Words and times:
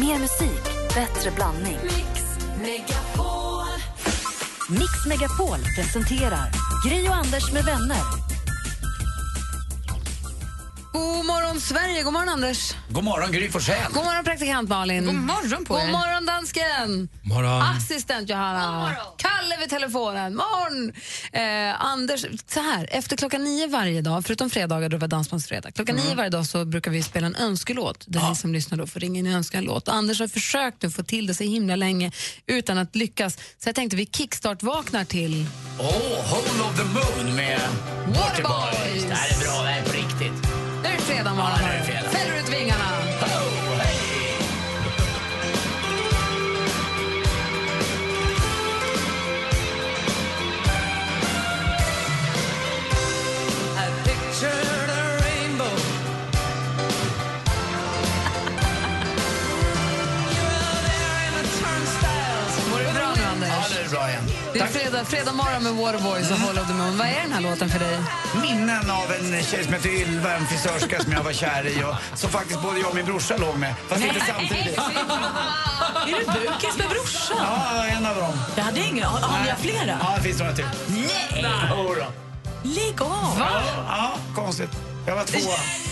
Mer 0.00 0.18
musik, 0.18 0.64
bättre 0.94 1.30
blandning. 1.30 1.78
Mix 4.68 5.06
Megapol 5.06 5.58
presenterar 5.76 6.50
Gri 6.86 7.08
och 7.08 7.14
Anders 7.14 7.52
med 7.52 7.64
vänner. 7.64 8.25
God 10.96 11.24
morgon, 11.26 11.60
Sverige! 11.60 12.02
God 12.02 12.12
morgon, 12.12 12.28
Anders. 12.28 12.74
God 12.88 13.04
morgon, 13.04 13.32
Gry 13.32 13.48
Forssell. 13.50 13.92
God 13.92 14.04
morgon, 14.04 14.24
praktikant 14.24 14.68
Malin. 14.68 15.04
God 15.06 15.14
morgon 15.14 15.64
på 15.64 15.74
God 15.74 15.82
er. 15.82 15.92
morgon, 15.92 16.26
dansken. 16.26 17.08
Morgon. 17.22 17.62
Assistent 17.62 18.28
Johanna. 18.30 18.96
Kalle 19.18 19.56
vid 19.60 19.70
telefonen. 19.70 20.36
Morgon! 20.36 20.92
Eh, 21.32 21.84
Anders, 21.84 22.24
så 22.48 22.60
här, 22.60 22.88
efter 22.92 23.16
klockan 23.16 23.44
nio 23.44 23.66
varje 23.66 24.00
dag, 24.02 24.24
förutom 24.26 24.50
fredagar 24.50 24.88
då 24.88 24.96
var 24.96 25.08
Dansbandsfredag, 25.08 25.74
klockan 25.74 25.96
Mm. 25.96 26.06
nio 26.06 26.14
varje 26.16 26.30
dag 26.30 26.46
så 26.46 26.64
brukar 26.64 26.90
vi 26.90 27.02
spela 27.02 27.26
en 27.26 27.36
önskelåt 27.36 28.04
där 28.08 28.28
ni 28.28 28.36
som 28.36 28.52
lyssnar 28.52 28.78
då 28.78 28.86
får 28.86 29.00
ringa 29.00 29.18
in 29.18 29.26
och 29.26 29.32
önska 29.32 29.58
en 29.58 29.64
låt. 29.64 29.88
Anders 29.88 30.20
har 30.20 30.28
försökt 30.28 30.82
nu 30.82 30.90
få 30.90 31.02
till 31.02 31.26
det 31.26 31.34
så 31.34 31.44
himla 31.44 31.76
länge 31.76 32.12
utan 32.46 32.78
att 32.78 32.96
lyckas. 32.96 33.34
Så 33.36 33.68
jag 33.68 33.74
tänkte 33.74 33.96
vi 33.96 34.06
kickstart-vaknar 34.06 35.04
till 35.04 35.46
Åh, 35.78 35.86
Hole 36.30 36.62
of 36.70 36.76
the 36.76 36.84
Moon 36.84 37.36
med 37.36 37.60
Waterboys. 38.08 39.04
Det 39.08 39.14
här 39.14 39.28
är 39.30 39.44
bra, 39.44 39.62
det 39.62 39.70
fredag 41.06 41.34
morgon. 41.34 41.58
Ja, 41.86 41.95
fredag, 64.96 65.04
fredag 65.04 65.32
morgon 65.32 65.62
med 65.62 65.72
Waterboys 65.72 66.30
och 66.30 66.36
Hall 66.36 66.58
of 66.58 66.66
the 66.66 66.72
Moon. 66.72 66.98
Vad 66.98 67.06
är 67.06 67.22
den 67.22 67.32
här 67.32 67.40
låten 67.40 67.68
för 67.68 67.78
dig? 67.78 67.98
Minnen 68.42 68.90
av 68.90 69.12
en 69.12 69.42
tjej 69.42 69.64
som 69.64 69.72
heter 69.72 69.88
Ylva, 69.88 70.36
en 70.36 70.46
frisörska 70.46 71.02
som 71.02 71.12
jag 71.12 71.22
var 71.22 71.32
kär 71.32 71.66
i 71.66 71.84
och 71.84 72.18
som 72.18 72.30
faktiskt 72.30 72.62
både 72.62 72.78
jag 72.78 72.88
och 72.88 72.94
min 72.94 73.04
brorsa 73.04 73.36
låg 73.36 73.56
med. 73.56 73.74
Fast 73.88 74.04
inte 74.04 74.20
samtidigt. 74.20 74.78
Är 76.06 76.06
du 76.06 76.40
bukis 76.40 76.78
med 76.78 76.88
brorsan? 76.88 77.36
Ja, 77.40 77.86
en 77.86 78.06
av 78.06 78.16
dem. 78.16 78.32
Jag 78.56 78.64
hade 78.64 78.80
ingen 78.80 79.04
aning. 79.04 79.22
Har 79.24 79.44
ni 79.44 79.70
flera? 79.70 79.98
Ja, 80.00 80.12
det 80.16 80.22
finns 80.22 80.38
några 80.38 80.52
till. 80.52 80.68
Nej! 80.86 81.46
Jodå. 81.70 82.06
Lägg 82.62 83.02
av! 83.02 83.42
Ja, 83.88 84.16
konstigt. 84.34 84.70
Jag 85.06 85.16
var 85.16 85.24
två. 85.24 85.38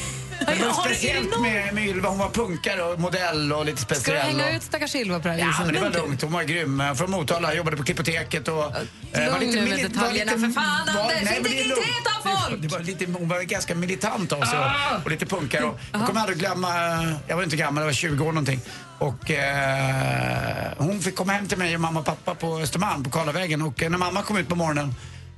Men 0.59 0.69
det 0.69 0.75
var 0.75 0.83
Har 0.83 0.89
du- 0.89 0.95
speciellt 0.95 1.31
någon- 1.31 1.43
med, 1.43 1.75
med 1.75 1.87
Ylva. 1.87 2.09
Hon 2.09 2.19
var 2.19 2.31
punkare 2.31 2.83
och 2.83 3.01
modell 3.01 3.53
och 3.53 3.65
lite 3.67 3.81
Ska 3.81 3.89
du 3.95 4.01
speciell. 4.01 4.27
hänga 4.27 4.49
och... 4.49 4.55
ut 4.57 4.63
stackars 4.63 4.95
Ylva 4.95 5.21
på 5.21 5.29
det 5.29 5.35
här 5.35 5.41
Ja, 5.41 5.55
men 5.65 5.75
det 5.75 5.81
var 5.81 5.91
lugnt. 5.91 6.23
Hon 6.23 6.33
var 6.33 6.43
grym. 6.43 6.83
Från 6.97 7.11
Motala, 7.11 7.55
jobbade 7.55 7.77
på 7.77 7.83
Klippoteket 7.85 8.49
och... 8.49 8.65
eh, 9.13 9.41
lugn 9.41 9.51
nu 9.55 9.61
med 9.69 9.91
detaljerna, 9.91 10.33
för 10.33 10.39
fan, 10.53 10.89
var- 10.95 11.03
Anders, 11.03 11.23
nej, 11.25 11.39
integritet 11.39 12.07
av 12.25 12.31
folk! 12.31 12.63
Det 12.63 12.69
var 12.69 12.81
lite, 12.81 13.07
hon 13.13 13.29
var 13.29 13.41
ganska 13.43 13.75
militant 13.75 14.33
av 14.33 14.41
sig 14.43 14.59
och, 14.59 15.05
och 15.05 15.11
lite 15.11 15.27
punkare. 15.27 15.65
Och 15.65 15.79
jag 15.93 16.07
kommer 16.07 16.21
aldrig 16.21 16.39
glömma, 16.39 16.69
eh, 16.69 17.13
jag 17.29 17.37
var 17.37 17.43
inte 17.43 17.57
gammal, 17.57 17.81
jag 17.83 17.87
var 17.89 17.93
20 17.93 18.25
år 18.25 18.33
någonting. 18.33 18.61
Och 18.99 19.31
eh, 19.31 20.73
hon 20.79 21.01
fick 21.01 21.15
komma 21.17 21.33
hem 21.33 21.49
till 21.49 21.59
mig 21.59 21.75
och 21.75 21.81
mamma 21.81 22.01
och 22.01 22.07
pappa 22.07 22.35
på 22.35 22.59
Östermalm, 22.59 23.05
på 23.05 23.11
Karlavägen. 23.11 23.63
Och 23.63 23.83
eh, 23.83 23.91
när 23.91 23.99
mamma 23.99 24.23
kom 24.23 24.37
ut 24.37 24.49
på 24.49 24.55
morgonen 24.55 24.95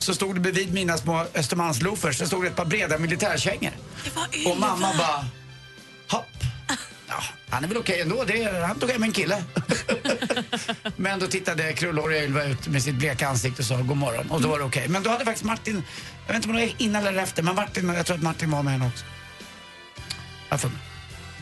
så 0.06 0.14
stod 0.14 0.34
det 0.36 0.40
bredvid 0.40 0.74
mina 0.74 0.96
små 0.98 1.26
Östermalmsloafers, 1.34 2.18
så 2.18 2.26
stod 2.26 2.42
det 2.44 2.48
ett 2.48 2.56
par 2.56 2.64
breda 2.64 2.98
militärkängor. 2.98 3.72
Och 4.46 4.56
mamma 4.58 4.92
bara, 4.98 5.24
hopp. 6.08 6.24
Ja, 7.08 7.22
han 7.50 7.64
är 7.64 7.68
väl 7.68 7.76
okej 7.76 8.00
ändå. 8.00 8.24
Det 8.24 8.42
är, 8.42 8.62
han 8.62 8.78
tog 8.78 8.90
hem 8.90 9.02
en 9.02 9.12
kille. 9.12 9.42
Men 10.96 11.18
då 11.18 11.26
tittade 11.26 11.72
krullhåriga 11.72 12.24
Ylva 12.24 12.44
ut 12.44 12.68
med 12.68 12.82
sitt 12.82 12.94
bleka 12.94 13.28
ansikte 13.28 13.62
och 13.62 13.66
sa 13.66 13.76
god 13.76 13.96
morgon. 13.96 14.30
Och 14.30 14.40
då 14.40 14.48
var 14.48 14.58
det 14.58 14.64
okej. 14.64 14.88
Men 14.88 15.02
då 15.02 15.10
hade 15.10 15.24
faktiskt 15.24 15.44
Martin, 15.44 15.82
jag 16.26 16.34
vet 16.34 16.36
inte 16.36 16.48
om 16.48 16.56
det 16.56 16.62
var 16.66 16.72
innan 16.78 17.06
eller 17.06 17.22
efter, 17.22 17.42
men 17.42 17.54
Martin, 17.54 17.88
jag 17.88 18.06
tror 18.06 18.16
att 18.16 18.22
Martin 18.22 18.50
var 18.50 18.62
med 18.62 18.72
henne 18.72 18.86
också. 18.86 19.04
Jag 20.48 20.60
får 20.60 20.68
mig. 20.68 20.78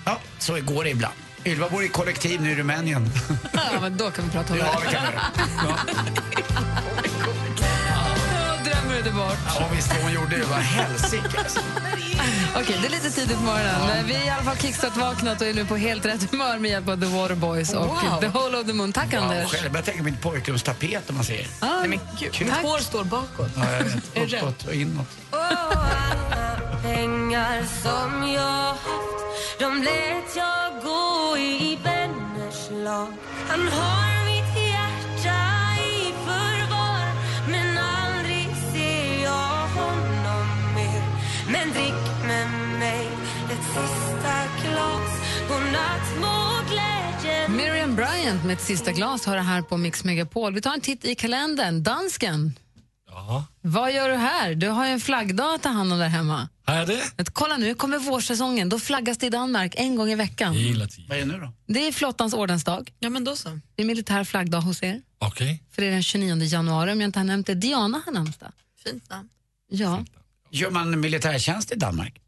Ja, 0.04 0.18
så 0.38 0.60
går 0.60 0.84
det 0.84 0.90
ibland. 0.90 1.14
Ylva 1.44 1.68
bor 1.68 1.84
i 1.84 1.88
kollektiv 1.88 2.40
nu 2.42 2.50
i 2.52 2.54
Rumänien. 2.54 3.10
Ja, 3.52 3.80
men 3.80 3.96
då 3.96 4.10
kan 4.10 4.24
vi 4.24 4.30
prata 4.30 4.52
om 4.52 4.58
Ja, 4.58 4.80
det. 4.80 4.86
det 4.86 4.92
kan 4.94 5.02
vi 5.06 5.12
göra. 5.12 5.22
Ja, 5.64 5.78
Bort? 9.10 9.38
Ja, 9.60 9.68
visst 9.76 9.88
vad 9.94 10.02
hon 10.02 10.12
gjorde. 10.12 10.36
Det 10.36 10.44
var 10.44 10.56
helsike 10.56 11.38
alltså. 11.38 11.60
Okej, 12.56 12.76
det 12.82 12.86
är 12.86 12.90
lite 12.90 13.10
tidigt 13.10 13.36
på 13.36 13.42
morgonen. 13.42 13.86
Men 13.86 14.06
Vi 14.06 14.14
är 14.14 14.26
i 14.26 14.28
alla 14.28 14.42
fall 14.42 14.56
kickstart-vaknat 14.56 15.40
och 15.40 15.46
är 15.46 15.54
nu 15.54 15.64
på 15.64 15.76
helt 15.76 16.06
rätt 16.06 16.30
humör 16.30 16.58
med 16.58 16.70
hjälp 16.70 16.88
av 16.88 17.00
The 17.00 17.06
Waterboys 17.06 17.72
och 17.74 17.86
Wow. 17.86 18.20
The 18.20 18.28
Whole 18.28 18.58
of 18.58 18.66
the 18.66 18.72
Moon. 18.72 18.92
Tack, 18.92 19.14
Anders. 19.14 19.52
själv 19.52 19.72
börjar 19.72 19.84
tänka 19.84 19.98
på 19.98 20.04
mitt 20.04 20.20
pojkrumstapet 20.22 21.10
om 21.10 21.14
man 21.14 21.24
säger. 21.24 21.46
Ah, 21.60 21.66
Nej, 21.80 21.88
men 21.88 21.98
gud. 22.20 22.32
Mitt 22.40 22.52
hår 22.54 22.78
står 22.78 23.04
bakåt. 23.04 23.50
Ja, 23.56 23.62
jag 24.14 24.24
vet. 24.26 24.42
Uppåt 24.42 24.64
och 24.66 24.74
inåt. 24.74 25.06
pengar 26.82 27.62
som 27.82 28.28
jag 28.32 28.64
haft 28.68 29.24
De 29.58 29.82
lät 29.82 30.36
jag 30.36 30.82
gå 30.82 31.36
i 31.38 31.78
vänners 31.84 32.84
lag 32.84 33.12
Han 33.48 33.60
har 33.68 34.13
Miriam 47.48 47.96
Bryant 47.96 48.44
med 48.44 48.52
ett 48.54 48.60
sista 48.60 48.92
glas 48.92 49.26
har 49.26 49.36
det 49.36 49.42
här 49.42 49.62
på 49.62 49.76
Mix 49.76 50.04
Megapol. 50.04 50.54
Vi 50.54 50.60
tar 50.60 50.74
en 50.74 50.80
titt 50.80 51.04
i 51.04 51.14
kalendern. 51.14 51.82
Dansken, 51.82 52.52
Ja. 53.08 53.44
vad 53.60 53.92
gör 53.94 54.08
du 54.08 54.14
här? 54.14 54.54
Du 54.54 54.68
har 54.68 54.86
ju 54.86 54.92
en 54.92 55.00
flaggdag 55.00 55.54
att 55.54 55.62
ta 55.62 55.68
hand 55.68 55.92
om 55.92 55.98
där 55.98 56.08
hemma. 56.08 56.48
Har 56.66 56.74
jag 56.74 56.86
det? 56.88 57.02
Att, 57.16 57.30
kolla 57.30 57.56
nu, 57.56 57.74
kommer 57.74 57.98
vårsäsongen. 57.98 58.68
Då 58.68 58.78
flaggas 58.78 59.18
det 59.18 59.26
i 59.26 59.30
Danmark 59.30 59.74
en 59.76 59.96
gång 59.96 60.10
i 60.10 60.14
veckan. 60.14 60.52
Vad 61.08 61.18
är 61.18 61.20
det 61.20 61.24
nu 61.32 61.38
då? 61.38 61.52
Det 61.66 61.86
är 61.86 61.92
flottans 61.92 62.34
ordensdag. 62.34 62.92
Ja, 62.98 63.10
men 63.10 63.24
då 63.24 63.36
så. 63.36 63.60
Det 63.74 63.82
är 63.82 63.86
militär 63.86 64.24
flaggdag 64.24 64.60
hos 64.60 64.82
er. 64.82 65.02
Okej. 65.18 65.62
För 65.74 65.82
det 65.82 65.88
är 65.88 65.92
den 65.92 66.02
29 66.02 66.36
januari, 66.44 66.92
om 66.92 67.00
jag 67.00 67.08
inte 67.08 67.18
har 67.18 67.24
nämnt 67.24 67.46
det. 67.46 67.54
Diana 67.54 68.02
har 68.06 68.12
namnsdag. 68.12 68.52
Fint 68.84 69.10
namn. 69.10 69.28
Ja. 69.70 70.04
Gör 70.50 70.70
man 70.70 71.00
militärtjänst 71.00 71.72
i 71.72 71.74
Danmark? 71.74 72.20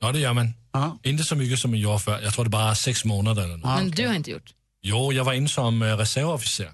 Ja, 0.00 0.12
det 0.12 0.18
gör 0.18 0.32
man. 0.32 0.52
Ja. 0.72 0.98
Inte 1.02 1.24
så 1.24 1.36
mycket 1.36 1.58
som 1.58 1.70
man 1.70 1.80
gjorde 1.80 1.98
förr. 1.98 2.20
Jag 2.22 2.34
tror 2.34 2.44
det 2.44 2.50
bara 2.50 2.70
är 2.70 2.74
sex 2.74 3.04
månader 3.04 3.42
eller 3.44 3.56
något. 3.56 3.66
Men 3.82 3.90
du 3.90 4.06
har 4.06 4.14
inte 4.14 4.30
gjort. 4.30 4.54
Jo, 4.82 5.12
jag 5.12 5.24
var 5.24 5.32
inne 5.32 5.48
som 5.48 5.82
eh, 5.82 5.96
reservofficer. 5.96 6.70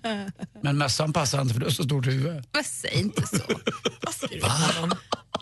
Men 0.62 0.78
mössan 0.78 1.12
passar 1.12 1.40
inte 1.40 1.54
för 1.54 1.60
du 1.60 1.66
har 1.66 1.70
så 1.72 1.84
stort 1.84 2.06
huvud. 2.06 2.44
Men 2.52 2.64
säg 2.64 2.98
inte 3.00 3.26
så. 3.26 3.42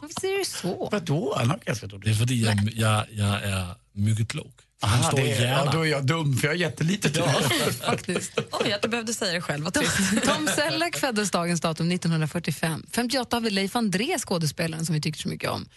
Varför 0.01 0.21
säger 0.21 0.39
du 0.39 0.45
så? 0.45 0.89
Vadå? 0.93 1.35
Han 1.39 1.51
har 1.51 1.59
ganska 1.67 1.89
stort 1.89 2.05
Det 2.05 2.11
är 2.11 2.15
huvud. 2.15 2.29
för 2.29 2.35
jag, 2.37 2.73
jag, 2.75 3.07
jag 3.13 3.43
är 3.43 3.75
mycket 3.93 4.35
låg. 4.35 4.53
Han 4.81 5.01
Aha, 5.01 5.11
står 5.11 5.21
i 5.21 5.23
det 5.29 5.35
är, 5.45 5.53
ja, 5.53 5.71
då 5.73 5.81
är 5.81 5.91
jag 5.91 6.07
dum 6.07 6.37
för 6.37 6.47
jag 6.47 6.55
har 6.55 6.59
jättelitet 6.59 7.17
huvud. 7.17 7.75
Faktiskt. 7.87 8.33
Oj, 8.53 8.73
att 8.73 8.83
du 8.83 8.89
behövde 8.89 9.15
säga 9.15 9.33
det 9.33 9.41
själv. 9.41 9.65
Tom 10.25 10.49
Selleck 10.57 10.97
föddes 10.97 11.31
dagens 11.31 11.61
datum 11.61 11.91
1945. 11.91 12.83
58 12.93 13.37
har 13.37 13.41
vi 13.41 13.51
Leif 13.51 13.77
André, 13.77 14.19
skådespelaren 14.19 14.87
som 14.87 14.95
vi 14.95 15.01
tycker 15.01 15.21
så 15.21 15.29
mycket 15.29 15.51
om. 15.51 15.69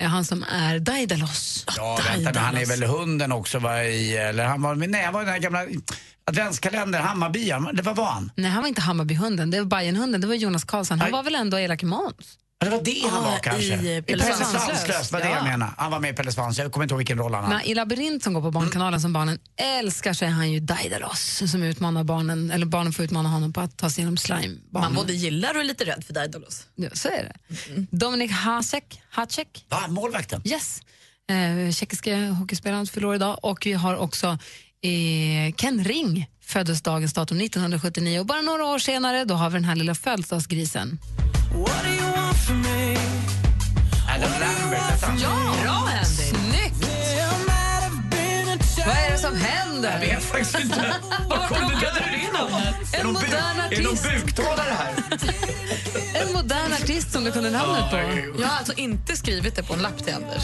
Eh, 0.00 0.08
Han 0.08 0.24
som 0.24 0.42
är 0.50 0.78
Daidalos. 0.78 1.64
Ja, 1.76 1.98
vänta, 2.08 2.32
men 2.32 2.42
han 2.44 2.56
är 2.56 2.66
väl 2.66 2.82
hunden 2.82 3.32
också 3.32 3.58
va, 3.58 3.82
i, 3.84 4.16
eller 4.16 4.44
han 4.46 4.62
var, 4.62 4.74
nej 4.74 5.04
han 5.04 5.14
var 5.14 5.20
den 5.24 5.32
här 5.32 5.38
gamla 5.40 5.66
adventskalendern, 6.24 7.02
Hammarby, 7.02 7.50
han- 7.50 7.76
det 7.76 7.82
var 7.82 7.94
vad 7.94 8.06
han? 8.06 8.32
Nej, 8.34 8.50
han 8.50 8.62
var 8.62 8.68
inte 8.68 8.80
Hammarbyhunden, 8.80 9.50
det 9.50 9.58
var 9.58 9.66
Bajenhunden, 9.66 10.20
det 10.20 10.26
var 10.26 10.34
Jonas 10.34 10.64
Karlsson. 10.64 10.98
Han 11.00 11.06
Nej. 11.06 11.12
var 11.12 11.22
väl 11.22 11.34
ändå 11.34 11.56
Elake 11.56 11.86
Måns? 11.86 12.38
Ja, 12.60 12.64
det 12.64 12.70
var 12.76 12.82
det 12.82 13.08
han 13.10 13.24
var 13.24 13.38
kanske. 13.38 13.62
i 13.74 14.02
Pelle 14.02 14.24
Svanslös. 14.24 15.12
Var 15.12 15.20
det 15.20 15.28
jag 15.28 15.38
Ja. 15.38 15.42
menade. 15.44 15.72
Han 15.76 15.90
var 15.90 16.00
med 16.00 16.10
i 16.10 16.14
Pelle 16.16 16.32
Svanslös, 16.32 16.64
jag 16.64 16.72
kommer 16.72 16.84
inte 16.84 16.92
ihåg 16.92 16.98
vilken 16.98 17.18
roll 17.18 17.34
han 17.34 17.44
hade. 17.44 17.56
Men 17.56 17.64
I 17.66 17.74
Labyrint 17.74 18.22
som 18.22 18.34
går 18.34 18.40
på 18.42 18.50
Barnkanalen 18.50 19.00
som 19.00 19.12
barnen 19.12 19.38
älskar 19.80 20.12
så 20.12 20.24
är 20.24 20.28
han 20.28 20.52
ju 20.52 20.60
Daidalos 20.60 21.42
som 21.50 21.62
utmanar 21.62 22.04
barnen, 22.04 22.50
eller 22.50 22.66
barnen 22.66 22.92
får 22.92 23.04
utmana 23.04 23.28
honom 23.28 23.52
på 23.52 23.60
att 23.60 23.76
ta 23.76 23.90
sig 23.90 24.00
igenom 24.02 24.16
slime. 24.16 24.56
Man 24.70 24.94
både 24.94 25.12
gillar 25.12 25.54
och 25.54 25.60
är 25.60 25.64
lite 25.64 25.84
rädd 25.84 26.04
för 26.04 26.12
Daidalos. 26.12 26.66
Ja, 26.74 26.88
så 26.92 27.08
är 27.08 27.24
det. 27.24 27.86
Dominik 27.90 28.30
Hasek, 28.30 29.00
Hacek, 29.10 29.64
Va, 29.68 29.86
målvakten? 29.88 30.42
yes. 30.44 30.80
Eh, 31.30 31.72
tjeckiska 31.72 32.16
hockeyspelaren 32.30 32.86
fyller 32.86 33.06
år 33.08 33.14
idag. 33.14 33.38
Och 33.42 33.66
vi 33.66 33.72
har 33.72 33.96
också 33.96 34.26
eh, 34.82 35.54
Ken 35.56 35.84
Ring, 35.84 36.26
föddes 36.44 36.82
dagens 36.82 37.12
datum 37.12 37.40
1979. 37.40 38.20
Och 38.20 38.26
bara 38.26 38.40
några 38.40 38.64
år 38.64 38.78
senare 38.78 39.24
då 39.24 39.34
har 39.34 39.50
vi 39.50 39.54
den 39.54 39.64
här 39.64 39.76
lilla 39.76 39.94
födelsedagsgrisen. 39.94 40.98
Adam 44.08 44.30
Lambert, 44.40 45.02
han. 45.02 45.18
Ja, 45.18 45.54
bra 45.62 45.72
Andy! 45.72 46.04
Snyggt! 46.04 46.84
Vad 48.86 48.96
är 48.96 49.07
det 49.18 49.22
som 49.22 49.36
händer? 49.36 49.92
Jag 49.92 50.00
vet 50.00 50.24
faktiskt 50.24 50.60
inte. 50.60 50.94
Var 51.28 51.48
kom 51.48 51.70
det 51.80 51.90
där 51.94 52.16
ifrån? 52.16 52.62
En 52.92 53.06
modern 53.06 53.60
Är 53.70 53.76
det 53.76 53.82
någon 53.82 53.92
artist. 53.92 54.26
buktalare 54.26 54.72
här? 54.78 54.94
En 56.14 56.32
modern 56.32 56.72
artist 56.72 57.12
som 57.12 57.24
du 57.24 57.32
kunde 57.32 57.50
namnet 57.50 57.90
på. 57.90 57.96
Jag 58.40 58.48
har 58.48 58.58
alltså 58.58 58.72
inte 58.76 59.16
skrivit 59.16 59.56
det 59.56 59.62
på 59.62 59.74
en 59.74 59.82
lapp 59.82 60.04
till 60.04 60.14
Anders. 60.14 60.42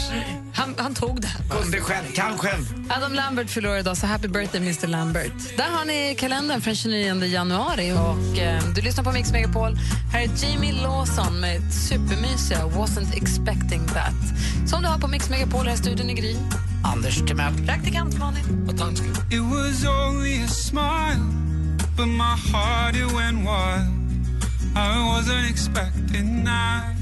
Han, 0.53 0.75
han 0.77 0.95
tog 0.95 1.21
det 1.21 1.27
här. 1.27 1.61
Kunde 1.61 1.81
själv, 1.81 2.05
kan 2.15 2.37
själv. 2.37 2.63
Adam 2.89 3.13
Lambert 3.13 3.49
fyller 3.49 3.69
år 3.69 3.77
idag, 3.77 3.97
så 3.97 4.07
happy 4.07 4.27
birthday 4.27 4.61
Mr 4.61 4.87
Lambert. 4.87 5.57
Där 5.57 5.69
har 5.69 5.85
ni 5.85 6.15
kalendern 6.19 6.61
från 6.61 6.75
29 6.75 7.25
januari 7.25 7.91
och 7.91 8.37
eh, 8.37 8.63
du 8.75 8.81
lyssnar 8.81 9.03
på 9.03 9.11
Mix 9.11 9.31
Megapol. 9.31 9.77
Här 10.11 10.21
är 10.21 10.29
Jamie 10.43 10.73
Lawson 10.73 11.39
med 11.39 11.73
supermysiga 11.73 12.65
Wasn't 12.65 13.17
expecting 13.17 13.87
that. 13.87 14.69
Som 14.69 14.81
du 14.81 14.87
har 14.87 14.99
på 14.99 15.07
Mix 15.07 15.29
Megapol 15.29 15.67
här 15.67 15.73
i 15.73 15.77
studion 15.77 16.09
i 16.09 16.13
Gry. 16.13 16.35
Anders 16.93 17.25
Timell. 17.27 17.53
Praktikant 17.65 18.17
Malin. 18.19 18.64
Och 18.67 18.75
dansken. 18.75 19.07
It 19.31 19.41
was 19.41 19.85
only 19.85 20.43
a 20.43 20.47
smile, 20.47 21.19
but 21.97 22.07
my 22.07 22.35
heart 22.51 22.95
it 22.95 23.11
went 23.13 23.37
wild. 23.45 23.87
I 24.75 24.97
wasn't 25.15 25.49
expecting 25.51 26.45
that. 26.45 26.95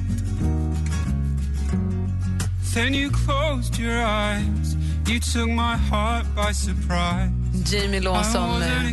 Then 2.74 2.94
you 2.94 3.12
closed 3.12 3.80
your 3.80 4.04
eyes, 4.06 4.76
you 5.08 5.20
took 5.20 5.48
my 5.50 5.76
heart 5.92 6.26
by 6.36 6.54
surprise. 6.54 7.32
Jamie 7.72 8.00
Lawson. 8.00 8.62
eh, 8.62 8.90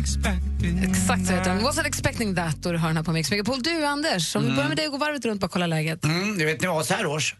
Exakt 0.83 1.25
så 1.27 1.33
heter 1.33 1.49
den. 1.49 1.59
that. 1.63 1.75
Wasn't 1.75 1.85
expecting 1.87 2.35
that. 2.35 2.65
Och 2.65 2.71
du 2.71 2.77
har 2.77 2.87
den 2.87 2.97
här 2.97 3.03
på 3.03 3.11
Mix 3.11 3.31
Megapol. 3.31 3.63
Du 3.63 3.85
Anders, 3.85 4.35
om 4.35 4.45
vi 4.45 4.51
börjar 4.51 4.67
med 4.67 4.77
dig 4.77 4.85
och 4.85 4.91
går 4.91 4.99
varvet 4.99 5.25
runt 5.25 5.43
och 5.43 5.51
kolla 5.51 5.67
läget. 5.67 6.03
Mm, 6.05 6.37
du 6.37 6.45
vet, 6.45 6.61
när 6.61 6.67
jag 6.67 6.75
var 6.75 6.83
så 6.83 6.93
här 6.93 7.05
års 7.05 7.35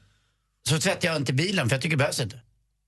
så 0.69 0.79
tvättade 0.79 1.07
jag 1.07 1.15
inte 1.15 1.33
bilen 1.33 1.69
för 1.69 1.75
jag 1.75 1.81
tycker 1.81 1.95
det 1.97 2.03
behövs 2.03 2.19
inte. 2.19 2.39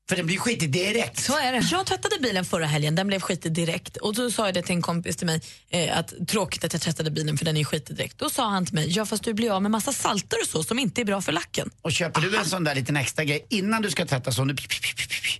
För 0.10 0.16
den 0.16 0.26
blir 0.26 0.38
skitig 0.38 0.72
direkt. 0.72 1.20
Så 1.24 1.38
är 1.40 1.52
det. 1.52 1.68
Jag 1.72 1.86
tvättade 1.86 2.16
bilen 2.22 2.46
förra 2.46 2.66
helgen, 2.66 2.96
den 2.96 3.08
blev 3.08 3.20
skitig 3.20 3.52
direkt. 3.52 3.98
Och 3.98 4.16
då 4.16 4.32
sa 4.32 4.46
jag 4.46 4.54
det 4.54 4.62
till 4.62 4.76
en 4.76 4.82
kompis 4.82 5.18
till 5.18 5.28
mig, 5.28 5.42
eh, 5.70 5.98
att 5.98 6.14
tråkigt 6.28 6.64
att 6.64 6.74
jag 6.74 6.82
tvättade 6.82 7.12
bilen 7.12 7.38
för 7.38 7.46
den 7.46 7.58
är 7.58 7.64
skitig 7.64 7.96
direkt. 7.96 8.18
Då 8.18 8.30
sa 8.30 8.50
han 8.50 8.66
till 8.66 8.76
mig, 8.76 8.90
ja 8.90 9.06
fast 9.06 9.24
du 9.24 9.34
blir 9.34 9.52
av 9.52 9.62
med 9.62 9.72
massa 9.72 9.94
salter 9.94 10.38
och 10.42 10.48
så 10.48 10.64
som 10.64 10.80
inte 10.80 11.02
är 11.02 11.06
bra 11.06 11.22
för 11.22 11.32
lacken. 11.32 11.70
Och 11.82 11.92
köper 11.92 12.22
du 12.22 12.38
en 12.38 12.46
sån 12.46 12.64
där 12.64 12.76
liten 12.76 12.98
extra 12.98 13.26
grej 13.26 13.46
innan 13.50 13.82
du 13.82 13.92
ska 13.92 14.06
tvätta 14.06 14.32
så 14.32 14.46
du 14.46 14.56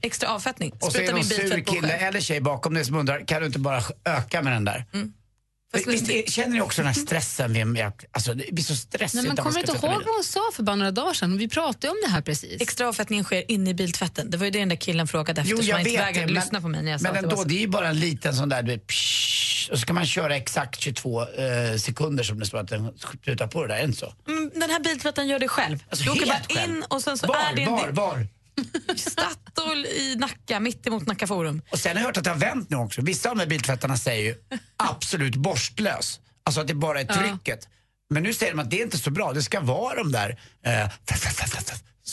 Extra 0.02 0.30
avfettning. 0.30 0.72
och 0.80 0.92
så 0.92 0.98
är 0.98 1.06
det 1.08 1.12
någon 1.12 1.24
sur 1.24 1.64
kille 1.64 1.94
eller 1.94 2.22
tjej 2.22 2.42
bakom 2.42 2.74
dig 2.74 2.86
som 2.86 2.96
undrar, 2.96 3.28
kan 3.28 3.40
du 3.42 3.48
inte 3.48 3.60
bara 3.60 3.84
öka 4.06 4.42
med 4.42 4.54
den 4.54 4.66
där? 4.66 4.86
Fast 4.92 5.06
Visst, 5.74 6.06
det- 6.08 6.30
känner 6.32 6.50
ni 6.50 6.62
också 6.62 6.82
den 6.82 6.88
här 6.88 6.94
stressen? 7.02 7.72
Med- 7.74 7.94
alltså, 8.12 8.34
det 8.34 8.52
blir 8.52 8.64
så 8.64 8.76
stressigt. 8.76 9.14
Nej, 9.14 9.24
men 9.24 9.36
man 9.36 9.46
kommer 9.46 9.60
inte 9.60 9.72
ihåg 9.72 9.82
vad 10.06 10.16
hon 10.16 10.24
sa 10.24 10.40
för 10.54 10.64
bara 10.64 10.76
några 10.76 10.92
dagar 10.92 11.14
sedan? 11.14 11.38
Vi 11.38 11.48
pratade 11.50 11.92
om 11.92 11.98
det 12.06 12.10
här 12.12 12.22
precis. 12.22 12.62
Extra 12.62 12.88
avfettningen 12.88 13.26
sker 13.26 13.52
inne 13.52 13.70
i 13.70 13.74
biltvätten. 13.74 14.30
Det 14.30 14.38
var 14.38 14.46
ju 14.46 14.52
det 14.52 14.60
den 14.60 14.70
där 14.70 14.76
killen 14.76 15.08
frågade 15.08 15.42
efter 15.42 15.52
Jo, 15.52 15.58
som 15.58 15.66
jag 15.68 15.76
han 15.76 15.80
inte 15.88 15.92
vet 15.92 16.08
vägrade 16.08 16.28
det, 16.28 16.34
lyssna 16.34 16.62
på 16.62 16.68
mig 16.68 16.84
när 16.84 16.92
jag 16.92 17.02
sa 17.02 17.04
men 17.04 17.14
det 17.14 17.20
ändå, 17.20 17.36
var 17.36 17.44
så. 17.44 17.50
det 17.50 17.56
är 17.56 17.60
ju 17.60 17.68
bara 17.68 17.88
en 17.88 18.00
liten 18.00 18.36
sån 18.36 18.50
där, 18.50 18.64
du 18.64 18.72
vet, 18.72 18.88
psh, 18.88 19.72
och 19.72 19.80
så 19.80 19.86
kan 19.86 19.96
man 19.96 20.06
köra 20.06 20.36
exakt 20.36 20.80
22 20.80 21.22
eh, 21.22 21.78
sekunder 21.78 22.24
som 22.24 22.40
det 22.40 22.46
står 22.46 22.58
att 22.58 22.68
den 22.68 22.92
sprutar 22.98 23.48
på 23.48 23.62
det 23.62 23.68
där, 23.68 23.76
är 23.76 23.80
det 23.80 23.86
inte 23.86 24.00
så? 24.00 24.14
Mm, 24.28 24.52
Den 24.54 24.70
här 24.70 24.80
biltvätten 24.80 25.28
gör 25.28 25.40
det 25.40 25.48
själv. 25.48 25.84
Alltså, 25.90 26.06
du 26.06 26.12
åker 26.12 26.26
helt 26.26 26.48
bara 26.50 26.56
själv. 26.60 26.76
in 26.76 26.84
och 26.90 27.02
sen 27.02 27.18
så 27.18 27.28
Var, 27.28 27.36
är 27.36 27.56
det 27.56 27.62
en 27.62 27.72
var, 27.72 27.90
var? 27.90 28.28
Statoil 28.96 29.86
i 29.86 30.16
Nacka, 30.16 30.60
mitt 30.60 30.88
emot 30.88 31.08
Nacka 31.08 31.28
Forum. 31.28 31.62
Och 31.72 31.80
sen 31.80 31.92
har 31.92 32.02
jag 32.02 32.08
hört 32.08 32.18
att 32.18 32.24
det 32.24 32.30
har 32.30 32.38
vänt 32.38 32.70
nu 32.70 32.78
också. 32.78 33.02
Vissa 33.02 33.30
av 33.30 33.36
de 33.36 33.42
här 33.42 33.50
biltvättarna 33.50 33.98
säger 33.98 34.24
ju 34.24 34.36
absolut 34.78 35.36
borstlös. 35.36 36.20
Alltså 36.44 36.62
att 36.62 36.68
det 36.68 36.74
bara 36.74 37.02
är 37.02 37.06
trycket. 37.06 37.68
Men 38.10 38.24
nu 38.24 38.34
säger 38.34 38.52
de 38.52 38.60
att 38.60 38.70
det 38.70 38.80
är 38.80 38.84
inte 38.84 38.98
så 38.98 39.12
bra. 39.12 39.34
Det 39.34 39.44
ska 39.44 39.60
vara 39.60 39.96
de 39.96 40.12
där... 40.12 40.40
Eh, 40.66 40.90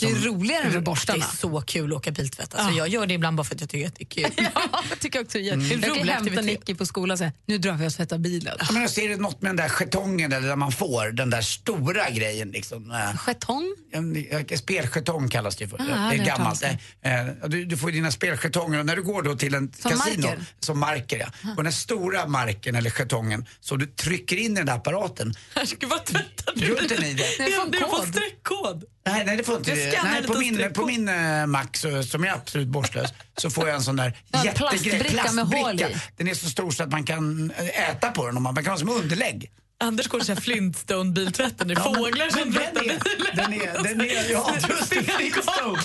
Det 0.01 0.07
är 0.07 0.15
roligare 0.15 0.65
med 0.65 0.73
Det 0.73 0.81
borstarna. 0.81 1.25
är 1.25 1.37
så 1.37 1.61
kul 1.61 1.93
att 1.93 1.97
åka 1.97 2.11
biltvätt. 2.11 2.55
Alltså, 2.55 2.79
Jag 2.79 2.89
gör 2.89 3.07
det 3.07 3.15
ibland 3.15 3.37
bara 3.37 3.45
för 3.45 3.55
att 3.55 3.61
jag 3.61 3.71
tycker 3.71 3.87
att 3.87 3.95
det 3.95 4.03
är 4.03 4.07
kul. 4.07 4.31
Ja, 4.55 4.83
jag 4.91 4.99
tycker 5.01 5.21
också 5.21 5.39
det 5.39 5.49
är 5.49 5.53
Mm. 5.53 5.81
Jag 5.83 5.97
kan 5.97 6.09
hämta. 6.09 6.41
Nicky 6.43 6.75
på 6.75 6.87
skolan 6.87 7.11
och 7.13 7.19
säga 7.19 7.33
nu 7.47 7.59
drar 7.59 7.73
vi 7.73 7.89
och 7.89 7.93
tvättar 7.93 8.19
bilen. 8.19 8.57
Ja, 8.61 8.67
men 8.73 8.89
så 8.89 9.01
är 9.01 9.09
det 9.09 9.17
något 9.17 9.43
med 9.43 9.49
den 9.49 9.57
där 9.57 9.73
jetongen 9.81 10.33
eller 10.33 10.49
där 10.49 10.57
man 10.57 10.73
får 10.73 11.11
den 11.13 11.31
där 11.31 11.41
stora 11.43 12.11
grejen 12.11 12.51
liksom. 12.51 12.91
Eh, 12.91 12.99
Jetong? 13.27 13.77
En, 13.93 14.27
en 14.49 14.59
speljetong 14.59 15.29
kallas 15.29 15.57
det 15.57 15.69
för. 15.69 15.77
Ah, 15.81 15.85
det 15.85 15.93
det 15.93 16.15
är 16.15 16.17
jag 16.17 16.27
gammalt. 16.27 16.63
Eh, 16.63 17.21
eh, 17.21 17.27
du, 17.49 17.65
du 17.65 17.77
får 17.77 17.91
dina 17.91 18.11
speljetonger 18.11 18.79
och 18.79 18.87
när 18.87 18.97
du 18.97 19.03
går 19.03 19.23
då 19.23 19.37
till 19.37 19.55
en 19.55 19.73
Som 19.73 19.91
kasino, 19.91 20.27
marker? 20.27 20.45
som 20.61 20.79
marker 20.79 21.19
ja. 21.19 21.55
Och 21.57 21.65
den 21.65 21.73
stora 21.73 22.27
marken 22.27 22.75
eller 22.75 22.93
jetongen 22.99 23.47
som 23.61 23.79
du 23.79 23.87
trycker 23.87 24.37
in 24.37 24.53
i 24.53 24.55
den 24.55 24.67
där 24.67 24.75
apparaten. 24.75 25.35
Gud 25.81 25.91
vad 25.91 26.05
tvättar 26.05 26.55
Gör 26.57 26.83
inte 26.83 27.01
ni 27.01 27.15
det? 27.15 27.25
En 27.43 27.71
Det 27.71 27.79
är 27.79 27.81
på 27.81 27.97
kod. 27.97 28.09
streckkod. 28.09 28.85
Nej, 29.07 29.25
nej 29.27 29.37
det 29.37 29.45
får 29.45 29.57
inte 29.57 29.71
Skannar 29.93 30.11
Nej, 30.13 30.23
på 30.27 30.39
min, 30.39 30.73
på 30.73 30.87
min 30.87 31.09
uh, 31.09 31.47
Mac 31.47 31.67
så, 31.73 32.03
som 32.03 32.25
är 32.25 32.29
absolut 32.33 32.69
borslös 32.69 33.11
så 33.37 33.51
får 33.51 33.67
jag 33.69 33.77
en 33.77 33.83
sån 33.83 33.97
där 33.97 34.17
Ja, 34.33 34.45
jättegrej. 34.45 34.99
plastbricka 35.01 35.33
med 35.33 35.47
hål 35.47 35.81
i. 35.81 35.97
Den 36.17 36.29
är 36.29 36.35
så 36.35 36.49
stor 36.51 36.71
så 36.71 36.83
att 36.83 36.91
man 36.91 37.05
kan 37.05 37.51
eh, 37.51 37.91
äta 37.91 38.11
på 38.11 38.27
den. 38.27 38.37
Och 38.37 38.43
man, 38.43 38.55
man 38.55 38.65
kan 38.65 38.71
ha 38.71 38.79
som 38.79 38.89
underlägg. 38.89 39.51
Anders 39.83 40.09
går 40.09 40.21
till 40.21 40.37
Flintstone-biltvätten. 40.37 41.69
Det 41.69 41.75
är 41.75 41.81
fåglar 41.95 42.29
som 42.31 42.41
Men 42.41 42.53
den 42.53 42.63
tvättar 42.63 42.81
är, 42.81 42.85
bilen. 42.85 43.01
den 43.35 43.53
är, 43.53 43.83
den 43.83 44.01
är, 44.01 44.31
ja, 44.33 44.55
just 44.69 44.91
det, 44.91 45.03
Flintstone. 45.03 45.83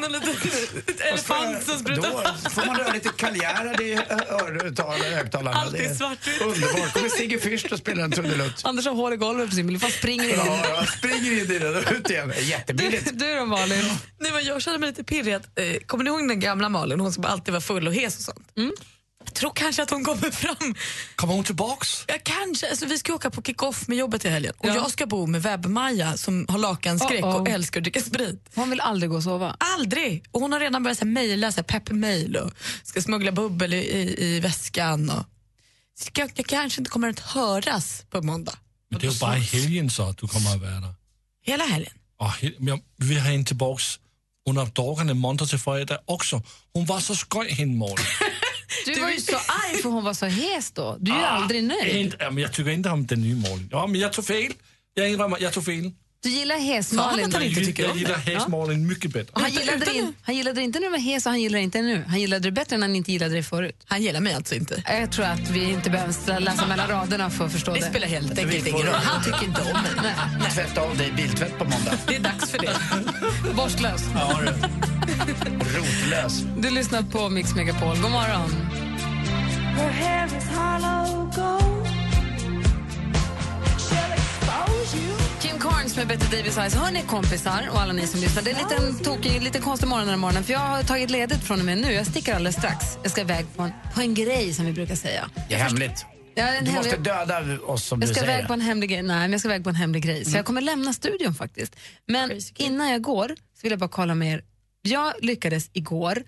Någon 0.00 0.12
liten 0.12 0.34
elefant 1.10 1.62
som 1.64 1.78
sprutar 1.78 2.02
Då 2.44 2.50
får 2.50 2.66
man 2.66 2.76
röra 2.78 2.92
lite 2.92 3.08
kaljär 3.08 3.82
i 3.82 3.92
örhögtalarna. 3.94 5.04
högtalarna. 5.04 5.56
Allt 5.56 5.74
är 5.74 5.88
Det 5.88 5.94
svartvitt. 5.94 6.40
Underbart. 6.40 6.92
kommer 6.92 7.08
Sigge 7.08 7.38
Fürst 7.38 7.72
och 7.72 7.78
spelar 7.78 8.04
en 8.04 8.10
trudelutt. 8.10 8.60
Anders 8.64 8.86
har 8.86 8.94
hål 8.94 9.12
i 9.12 9.16
golvet 9.16 9.48
på 9.50 9.54
sin 9.56 9.66
bil, 9.66 9.78
fast 9.78 9.98
springer 9.98 10.24
in. 10.28 10.34
Ja, 10.36 10.64
jag 10.68 10.88
springer 10.88 11.32
in 11.32 11.38
i 11.50 11.58
den 11.58 11.76
och 11.76 11.92
ut 11.92 12.10
igen. 12.10 12.32
Jättebilligt. 12.40 13.10
Du 13.18 13.34
då 13.34 13.46
Malin? 13.46 13.84
Nej, 14.20 14.32
men 14.32 14.44
jag 14.44 14.62
känner 14.62 14.78
mig 14.78 14.88
lite 14.88 15.04
pirrig. 15.04 15.34
Eh, 15.34 15.40
kommer 15.86 16.04
ni 16.04 16.10
ihåg 16.10 16.28
den 16.28 16.40
gamla 16.40 16.68
Malin? 16.68 17.00
Hon 17.00 17.12
som 17.12 17.24
alltid 17.24 17.54
var 17.54 17.60
full 17.60 17.86
och 17.88 17.94
hes 17.94 18.16
och 18.16 18.22
sånt. 18.22 18.46
Jag 19.24 19.34
tror 19.34 19.52
kanske 19.54 19.82
att 19.82 19.90
hon 19.90 20.04
kommer 20.04 20.30
fram. 20.30 20.74
Kommer 21.16 21.34
hon 21.34 21.44
tillbaks? 21.44 22.04
Ja, 22.08 22.14
kanske. 22.22 22.70
Alltså, 22.70 22.86
vi 22.86 22.98
ska 22.98 23.14
åka 23.14 23.30
på 23.30 23.42
kick-off 23.42 23.88
med 23.88 23.98
jobbet 23.98 24.24
i 24.24 24.28
helgen. 24.28 24.52
Och 24.58 24.68
Ja. 24.68 24.74
jag 24.74 24.90
ska 24.90 25.06
bo 25.06 25.26
med 25.26 25.42
Webb-Maja 25.42 26.16
som 26.16 26.46
har 26.48 26.58
lakanskräck 26.58 27.24
Uh-oh. 27.24 27.40
och 27.40 27.48
älskar 27.48 27.80
att 27.80 27.84
dricka 27.84 28.00
sprit. 28.00 28.50
Hon 28.54 28.70
vill 28.70 28.80
aldrig 28.80 29.10
gå 29.10 29.16
och 29.16 29.22
sova. 29.22 29.56
Aldrig! 29.60 30.24
Och 30.30 30.40
hon 30.40 30.52
har 30.52 30.60
redan 30.60 30.82
börjat 30.82 31.02
mejla 31.02 31.52
pepp-mail 31.52 32.36
och 32.36 32.52
ska 32.84 33.02
smuggla 33.02 33.32
bubbel 33.32 33.74
i, 33.74 33.76
i, 33.78 34.24
i 34.24 34.40
väskan. 34.40 35.10
Och... 35.10 35.24
Så 35.98 36.10
jag, 36.14 36.30
jag 36.34 36.46
kanske 36.46 36.80
inte 36.80 36.90
kommer 36.90 37.08
att 37.08 37.20
höras 37.20 38.04
på 38.10 38.22
måndag. 38.22 38.54
Men 38.90 39.00
det 39.00 39.06
är 39.06 39.20
bara 39.20 39.32
helgen 39.34 39.90
så 39.90 40.02
att 40.02 40.18
du 40.18 40.28
kommer 40.28 40.54
att 40.54 40.60
vara 40.60 40.70
där. 40.70 40.94
Hela 41.44 41.64
helgen. 41.64 41.92
Och 42.18 42.32
hel- 42.32 42.54
men 42.58 42.80
vi 42.96 43.06
vill 43.08 43.18
ha 43.20 43.26
henne 43.30 43.44
tillbaks 43.44 43.98
under 44.48 44.66
dagarna 44.66 45.14
måndag 45.14 45.46
till 45.46 45.58
fredag 45.58 45.98
också. 46.04 46.42
Hon 46.72 46.86
var 46.86 47.00
så 47.00 47.14
skoj, 47.16 47.52
henne 47.52 47.76
Malin. 47.76 47.96
Du 48.86 49.00
var 49.00 49.10
ju 49.10 49.20
så 49.20 49.36
arg 49.36 49.82
för 49.82 49.88
hon 49.88 50.04
var 50.04 50.14
så 50.14 50.26
hes 50.26 50.70
då. 50.70 50.96
Du 51.00 51.12
är 51.12 51.16
ju 51.16 51.22
aldrig 51.24 51.64
nöjd. 51.64 51.96
Inte- 51.96 52.16
ja, 52.20 52.30
men 52.30 52.42
jag 52.42 52.52
tycker 52.52 52.70
inte 52.70 52.88
om 52.90 53.06
den 53.06 53.20
nya 53.20 53.36
Malin. 53.36 53.68
Ja, 53.72 53.86
men 53.86 54.00
jag 54.00 54.12
tog 54.12 54.24
fel. 54.26 54.52
Jag 54.94 55.10
inrömmer, 55.10 55.36
jag 55.40 55.52
tog 55.52 55.64
fel. 55.64 55.90
Du 56.22 56.30
gillar 56.30 56.56
hes 56.58 56.90
han 56.90 56.96
Malin. 56.96 57.32
han 57.32 57.42
inte 57.42 57.60
Jag, 57.60 57.66
tycker 57.66 57.82
jag 57.82 57.96
gillar 57.96 58.20
det? 58.24 58.32
häst-Malin 58.32 58.86
mycket 58.86 59.12
bättre. 59.12 59.30
Han 59.32 59.50
gillade, 59.50 59.78
det 59.84 59.94
in, 59.94 60.14
han 60.22 60.34
gillade 60.36 60.60
det 60.60 60.64
inte 60.64 60.78
när 60.78 60.86
du 60.86 60.90
var 60.90 60.98
hes 60.98 61.26
och 61.26 61.32
han 61.32 61.40
gillar 61.40 61.58
det 61.58 61.62
inte 61.64 61.82
nu. 61.82 62.04
Han 62.08 62.20
gillade 62.20 62.42
det 62.48 62.52
bättre 62.52 62.76
än 62.76 62.82
han 62.82 62.96
inte 62.96 63.12
gillade 63.12 63.34
det 63.34 63.42
förut. 63.42 63.76
Han 63.86 64.02
gillar 64.02 64.20
mig 64.20 64.34
alltså 64.34 64.54
inte. 64.54 64.82
Jag 64.86 65.12
tror 65.12 65.24
att 65.26 65.50
vi 65.50 65.70
inte 65.70 65.90
behöver 65.90 66.40
läsa 66.40 66.66
mellan 66.66 66.88
raderna 66.88 67.30
för 67.30 67.46
att 67.46 67.52
förstå 67.52 67.72
Det 67.74 67.80
det. 67.80 67.86
spelar 67.86 68.06
helt 68.08 68.38
enkelt 68.38 68.66
ingen 68.66 68.82
roll. 68.86 68.94
Han 68.94 69.24
tycker 69.24 69.44
inte 69.44 69.60
om 69.60 69.66
mig. 70.02 70.14
Tvätta 70.54 70.80
av 70.80 70.96
dig 70.96 71.12
biltvätt 71.16 71.58
på 71.58 71.64
måndag. 71.64 71.92
Det 72.06 72.16
är 72.16 72.20
dags 72.20 72.50
för 72.50 72.58
det. 72.58 72.76
Borstlös. 73.56 74.02
Rotlös. 75.76 76.42
Du 76.58 76.70
lyssnar 76.70 77.02
på 77.02 77.28
Mix 77.28 77.54
Megapol. 77.54 77.96
God 78.02 78.10
morgon. 78.10 78.50
Kim 84.86 85.58
Carnes 85.60 85.96
med 85.96 86.08
Betty 86.08 86.36
Davis 86.36 86.58
Eyes. 86.58 86.74
Hör 86.74 86.90
ni 86.90 87.02
kompisar 87.02 87.68
och 87.72 87.80
alla 87.80 87.92
ni 87.92 88.06
som 88.06 88.20
lyssnar. 88.20 88.42
Det 88.42 88.50
är 88.50 88.54
en 88.54 88.68
liten 88.88 89.04
tokig, 89.04 89.42
lite 89.42 89.58
konstig 89.58 89.86
morgon 89.88 90.00
den 90.06 90.10
här 90.14 90.16
morgonen 90.20 90.44
för 90.44 90.52
jag 90.52 90.60
har 90.60 90.82
tagit 90.82 91.10
ledigt 91.10 91.44
från 91.44 91.58
och 91.60 91.64
med 91.66 91.78
nu. 91.78 91.92
Jag 91.92 92.06
sticker 92.06 92.34
alldeles 92.34 92.56
strax. 92.56 92.86
Jag 93.02 93.12
ska 93.12 93.20
iväg 93.20 93.46
på 93.56 93.62
en, 93.62 93.72
på 93.94 94.00
en 94.00 94.14
grej 94.14 94.54
som 94.54 94.66
vi 94.66 94.72
brukar 94.72 94.94
säga. 94.94 95.30
Det 95.48 95.54
är 95.54 95.58
hemligt. 95.58 96.06
Ja, 96.34 96.46
Du 96.62 96.72
måste 96.72 96.90
hemlig- 96.90 97.04
döda 97.04 97.58
oss 97.66 97.84
som 97.84 98.00
jag 98.00 98.08
du 98.08 98.14
ska 98.14 98.20
säger. 98.20 98.34
iväg 98.38 98.46
på 98.46 98.52
en 98.52 98.60
hemlig 98.60 98.90
grej. 98.90 99.02
Nej, 99.02 99.16
men 99.18 99.32
jag 99.32 99.40
ska 99.40 99.48
iväg 99.48 99.64
på 99.64 99.70
en 99.70 99.76
hemlig 99.76 100.02
grej. 100.02 100.24
Så 100.24 100.36
jag 100.36 100.46
kommer 100.46 100.60
lämna 100.60 100.92
studion 100.92 101.34
faktiskt. 101.34 101.76
Men 102.06 102.28
Crazy 102.30 102.54
kid. 102.54 102.66
innan 102.66 102.90
jag 102.90 103.02
går 103.02 103.28
så 103.28 103.62
vill 103.62 103.70
jag 103.72 103.78
bara 103.78 103.88
kolla 103.90 104.14
med 104.14 104.32
er. 104.34 104.42
Jag 104.82 105.12
lyckades 105.20 105.70
igår 105.72 106.22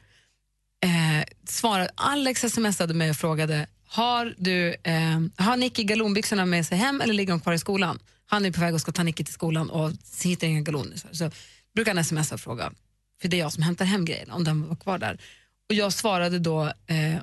eh, 0.84 1.24
svara. 1.48 1.88
Alex 1.94 2.40
smsade 2.40 2.94
mig 2.94 3.10
och 3.10 3.16
frågade 3.16 3.66
har, 3.88 4.34
du, 4.38 4.68
eh, 4.82 5.20
har 5.36 5.56
Nicky 5.56 5.84
galonbyxorna 5.84 6.46
med 6.46 6.66
sig 6.66 6.78
hem 6.78 7.00
eller 7.00 7.14
ligger 7.14 7.32
de 7.32 7.40
kvar 7.40 7.52
i 7.52 7.58
skolan? 7.58 7.98
Han 8.34 8.46
är 8.46 8.50
på 8.50 8.60
väg 8.60 8.74
och 8.74 8.80
ska 8.80 8.92
ta 8.92 9.02
Nicky 9.02 9.24
till 9.24 9.34
skolan 9.34 9.70
och 9.70 9.92
hittar 10.22 10.46
inga 10.46 10.60
galoner. 10.60 10.96
Så, 11.12 11.30
brukar 11.74 11.94
han 11.94 12.04
smsa 12.04 12.34
och 12.34 12.40
fråga, 12.40 12.72
för 13.20 13.28
det 13.28 13.36
är 13.36 13.38
jag 13.38 13.52
som 13.52 13.62
hämtar 13.62 13.84
hem 13.84 14.04
grejen, 14.04 14.30
om 14.30 14.44
den 14.44 14.68
var 14.68 14.76
kvar 14.76 14.98
där. 14.98 15.20
Och 15.68 15.74
jag 15.74 15.92
svarade 15.92 16.38
då 16.38 16.72
eh, 16.86 17.14
eh, 17.14 17.20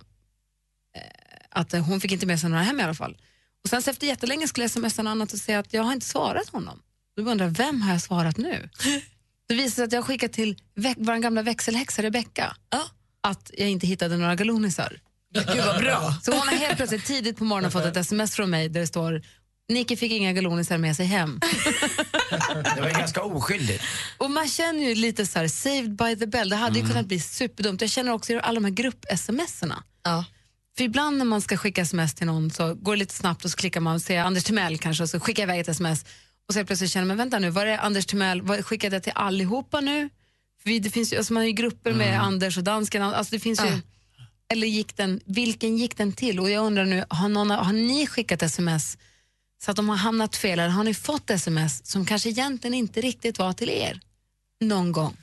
att 1.49 1.71
hon 1.71 2.01
fick 2.01 2.11
inte 2.11 2.25
med 2.25 2.39
sig 2.39 2.49
några 2.49 2.63
hem 2.63 2.79
i 2.79 2.83
alla 2.83 2.93
fall. 2.93 3.17
Och 3.63 3.69
sen 3.69 3.81
efter 3.87 4.07
jättelänge 4.07 4.47
skulle 4.47 4.63
jag 4.63 4.71
smsa 4.71 5.03
något 5.03 5.11
annat 5.11 5.33
och 5.33 5.39
säga 5.39 5.59
att 5.59 5.73
jag 5.73 5.83
har 5.83 5.93
inte 5.93 6.05
svarat 6.05 6.49
honom. 6.49 6.81
Då 7.17 7.23
undrar 7.23 7.47
vem 7.47 7.81
har 7.81 7.91
jag 7.91 8.01
svarat 8.01 8.37
nu? 8.37 8.69
Det 9.47 9.55
visar 9.55 9.75
sig 9.75 9.83
att 9.83 9.91
jag 9.91 10.05
skickat 10.05 10.33
till 10.33 10.57
vår 10.97 11.17
gamla 11.17 11.41
växelhäxa 11.41 12.03
Rebecka. 12.03 12.55
Ja. 12.69 12.83
att 13.21 13.51
jag 13.57 13.69
inte 13.69 13.87
hittade 13.87 14.17
några 14.17 14.35
galonisar. 14.35 14.99
Gud 15.33 15.65
vad 15.65 15.77
bra. 15.77 16.13
Så 16.23 16.31
hon 16.31 16.47
har 16.47 16.55
helt 16.55 16.77
plötsligt 16.77 17.05
tidigt 17.05 17.37
på 17.37 17.43
morgonen 17.43 17.71
fått 17.71 17.85
ett 17.85 17.97
sms 17.97 18.35
från 18.35 18.49
mig 18.49 18.69
där 18.69 18.79
det 18.79 18.87
står 18.87 19.21
Nicky 19.73 19.95
fick 19.97 20.11
inga 20.11 20.33
galonisar 20.33 20.77
med 20.77 20.95
sig 20.95 21.05
hem. 21.05 21.39
Det 22.75 22.81
var 22.81 22.87
ju 22.87 22.93
ganska 22.93 23.21
oskyldigt. 23.21 23.83
Och 24.17 24.31
man 24.31 24.47
känner 24.47 24.89
ju 24.89 24.95
lite 24.95 25.25
så 25.25 25.39
här, 25.39 25.47
saved 25.47 25.95
by 25.95 26.15
the 26.15 26.25
bell. 26.27 26.49
Det 26.49 26.55
hade 26.55 26.75
Mm. 26.79 26.87
ju 26.87 26.93
kunnat 26.93 27.05
bli 27.07 27.19
superdumt. 27.19 27.81
Jag 27.81 27.89
känner 27.89 28.11
också 28.13 28.33
i 28.33 28.39
alla 28.43 28.55
de 28.59 28.65
här 28.65 28.71
grupp-smserna. 28.71 29.83
Ja. 30.03 30.25
För 30.77 30.83
ibland 30.83 31.17
när 31.17 31.25
man 31.25 31.41
ska 31.41 31.57
skicka 31.57 31.81
sms 31.81 32.13
till 32.13 32.27
någon 32.27 32.51
så 32.51 32.73
går 32.73 32.93
det 32.93 32.99
lite 32.99 33.13
snabbt 33.13 33.45
och 33.45 33.51
så 33.51 33.57
klickar 33.57 33.79
man 33.81 33.95
och 33.95 34.01
ser 34.01 34.19
Anders 34.21 34.43
Timell 34.43 34.77
kanske 34.77 35.03
och 35.03 35.09
så 35.09 35.19
skickar 35.19 35.43
jag 35.43 35.47
iväg 35.49 35.59
ett 35.61 35.67
sms 35.69 36.05
och 36.47 36.53
så 36.53 36.65
plötsligt 36.65 36.91
känner 36.91 37.07
man, 37.07 37.17
vänta 37.17 37.39
nu, 37.39 37.49
var 37.49 37.65
det 37.65 37.79
Anders 37.79 38.05
Timell, 38.05 38.41
var, 38.41 38.61
skickade 38.61 38.95
jag 38.95 39.03
till 39.03 39.11
allihopa 39.15 39.79
nu? 39.81 40.09
För 40.63 40.69
vi, 40.69 40.79
det 40.79 40.89
finns 40.89 41.13
ju, 41.13 41.17
alltså 41.17 41.33
man 41.33 41.41
har 41.41 41.47
ju 41.47 41.53
grupper 41.53 41.93
med 41.93 42.07
Mm. 42.07 42.21
Anders 42.21 42.57
och 42.57 42.63
dansken, 42.63 43.01
alltså 43.03 43.35
det 43.35 43.39
finns 43.39 43.61
ju, 43.61 43.65
Ja. 43.67 43.79
eller 44.53 44.67
gick 44.67 44.97
den, 44.97 45.21
vilken 45.25 45.77
gick 45.77 45.97
den 45.97 46.13
till? 46.13 46.39
Och 46.39 46.49
jag 46.51 46.65
undrar 46.65 46.85
nu, 46.85 47.05
har, 47.09 47.29
någon, 47.29 47.49
har 47.51 47.73
ni 47.73 48.07
skickat 48.07 48.43
sms 48.43 48.97
så 49.65 49.71
att 49.71 49.77
de 49.77 49.89
har 49.89 49.95
hamnat 49.95 50.35
fel 50.35 50.59
eller 50.59 50.69
har 50.69 50.83
ni 50.83 50.93
fått 50.93 51.29
sms 51.29 51.85
som 51.85 52.05
kanske 52.05 52.29
egentligen 52.29 52.73
inte 52.73 53.01
riktigt 53.01 53.39
var 53.39 53.53
till 53.53 53.69
er? 53.69 53.99
Någon 54.61 54.91
gång. 54.91 55.17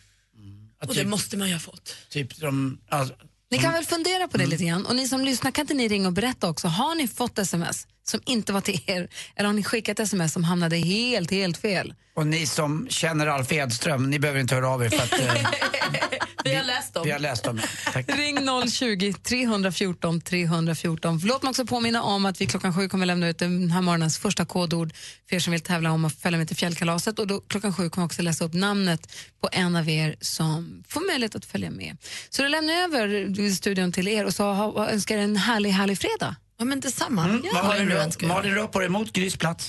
Att 0.80 0.88
Och 0.88 0.94
det 0.94 1.00
typ, 1.00 1.08
måste 1.08 1.36
man 1.36 1.48
ju 1.48 1.54
ha 1.54 1.60
fått. 1.60 1.96
typ 2.10 2.36
de, 2.36 2.78
alltså, 2.88 3.14
Ni 3.50 3.58
kan 3.58 3.72
väl 3.72 3.84
fundera 3.84 4.28
på 4.28 4.36
det 4.38 4.46
lite 4.46 4.64
grann. 4.64 4.86
Och 4.86 4.96
ni 4.96 5.08
som 5.08 5.20
lyssnar, 5.24 5.50
kan 5.50 5.62
inte 5.62 5.74
ni 5.74 5.88
ringa 5.88 6.06
och 6.06 6.12
berätta 6.12 6.48
också? 6.48 6.68
Har 6.68 6.94
ni 6.94 7.08
fått 7.08 7.38
sms 7.38 7.86
som 8.04 8.20
inte 8.26 8.52
var 8.52 8.60
till 8.60 8.80
er? 8.86 9.08
Eller 9.36 9.46
har 9.46 9.54
ni 9.54 9.62
skickat 9.64 10.00
sms 10.00 10.32
som 10.32 10.44
hamnade 10.44 10.76
helt, 10.76 11.30
helt 11.30 11.58
fel? 11.58 11.94
och 12.14 12.26
ni 12.26 12.46
som 12.46 12.86
känner 12.90 13.26
Alf 13.26 13.52
Edström, 13.52 14.10
ni 14.10 14.18
behöver 14.18 14.40
inte 14.40 14.54
höra 14.54 14.68
av 14.68 14.84
er 14.84 14.88
för 14.88 15.02
att 15.02 15.20
eh, 15.20 15.50
Vi 16.50 16.56
har 16.56 16.64
läst 16.64 16.94
dem. 16.94 17.02
vi 17.04 17.10
har 17.10 17.18
läst 17.18 17.44
dem. 17.44 17.60
Tack. 17.92 18.08
Ring 18.18 18.38
020 18.70 19.12
314 19.12 20.20
314. 20.20 21.20
Låt 21.24 21.42
mig 21.42 21.50
också 21.50 21.66
påminna 21.66 22.02
om 22.02 22.26
att 22.26 22.40
vi 22.40 22.46
klockan 22.46 22.74
sju 22.74 22.88
kommer 22.88 23.06
lämna 23.06 23.28
ut 23.28 23.38
den 23.38 23.70
här 23.70 23.80
morgonens 23.80 24.18
första 24.18 24.44
kodord 24.44 24.92
för 25.28 25.36
er 25.36 25.40
som 25.40 25.50
vill 25.50 25.60
tävla 25.60 25.92
om 25.92 26.04
att 26.04 26.14
följa 26.14 26.38
med 26.38 26.48
till 26.48 26.56
fjällkalaset. 26.56 27.18
Och 27.18 27.26
då, 27.26 27.40
klockan 27.40 27.74
sju 27.74 27.90
kommer 27.90 28.02
jag 28.02 28.06
också 28.06 28.22
läsa 28.22 28.44
upp 28.44 28.54
namnet 28.54 29.12
på 29.40 29.48
en 29.52 29.76
av 29.76 29.88
er 29.88 30.16
som 30.20 30.84
får 30.88 31.06
möjlighet 31.06 31.34
att 31.34 31.44
följa 31.44 31.70
med. 31.70 31.96
Så 32.30 32.42
då 32.42 32.48
lämnar 32.48 32.74
jag 32.74 32.84
över 32.94 33.50
studion 33.54 33.92
till 33.92 34.08
er 34.08 34.24
och 34.24 34.34
så 34.34 34.52
ha, 34.52 34.88
önskar 34.88 35.16
er 35.18 35.22
en 35.22 35.36
härlig, 35.36 35.70
härlig 35.70 35.98
fredag. 35.98 36.36
Ja, 36.58 36.64
men 36.64 36.80
detsamma. 36.80 37.40
Ja, 37.44 37.50
vad 37.54 37.62
du 37.62 37.68
Malin, 37.68 37.88
rör. 37.88 38.26
Malin 38.26 38.54
rör 38.54 38.66
på 38.66 38.78
dig 38.80 38.88
mot 38.88 39.12
Grys 39.12 39.36
plats. 39.36 39.68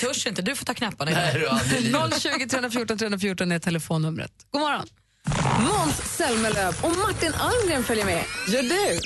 Törs 0.00 0.26
inte, 0.26 0.42
du 0.42 0.56
får 0.56 0.66
ta 0.66 0.74
knapparna. 0.74 1.10
Nej, 1.14 1.30
idag. 1.30 1.40
du, 1.42 1.48
aldrig 1.48 1.80
i 1.80 1.82
livet. 1.84 2.22
020 2.22 2.48
314 2.48 2.98
314 2.98 3.52
är 3.52 3.58
telefonnumret. 3.58 4.32
God 4.50 4.60
morgon! 4.60 4.86
Måns 5.60 6.16
Zelmerlöw 6.16 6.74
och 6.82 6.98
Martin 6.98 7.34
Almgren 7.34 7.84
följer 7.84 8.04
med. 8.04 8.24
Gör 8.48 8.62
du? 8.62 8.98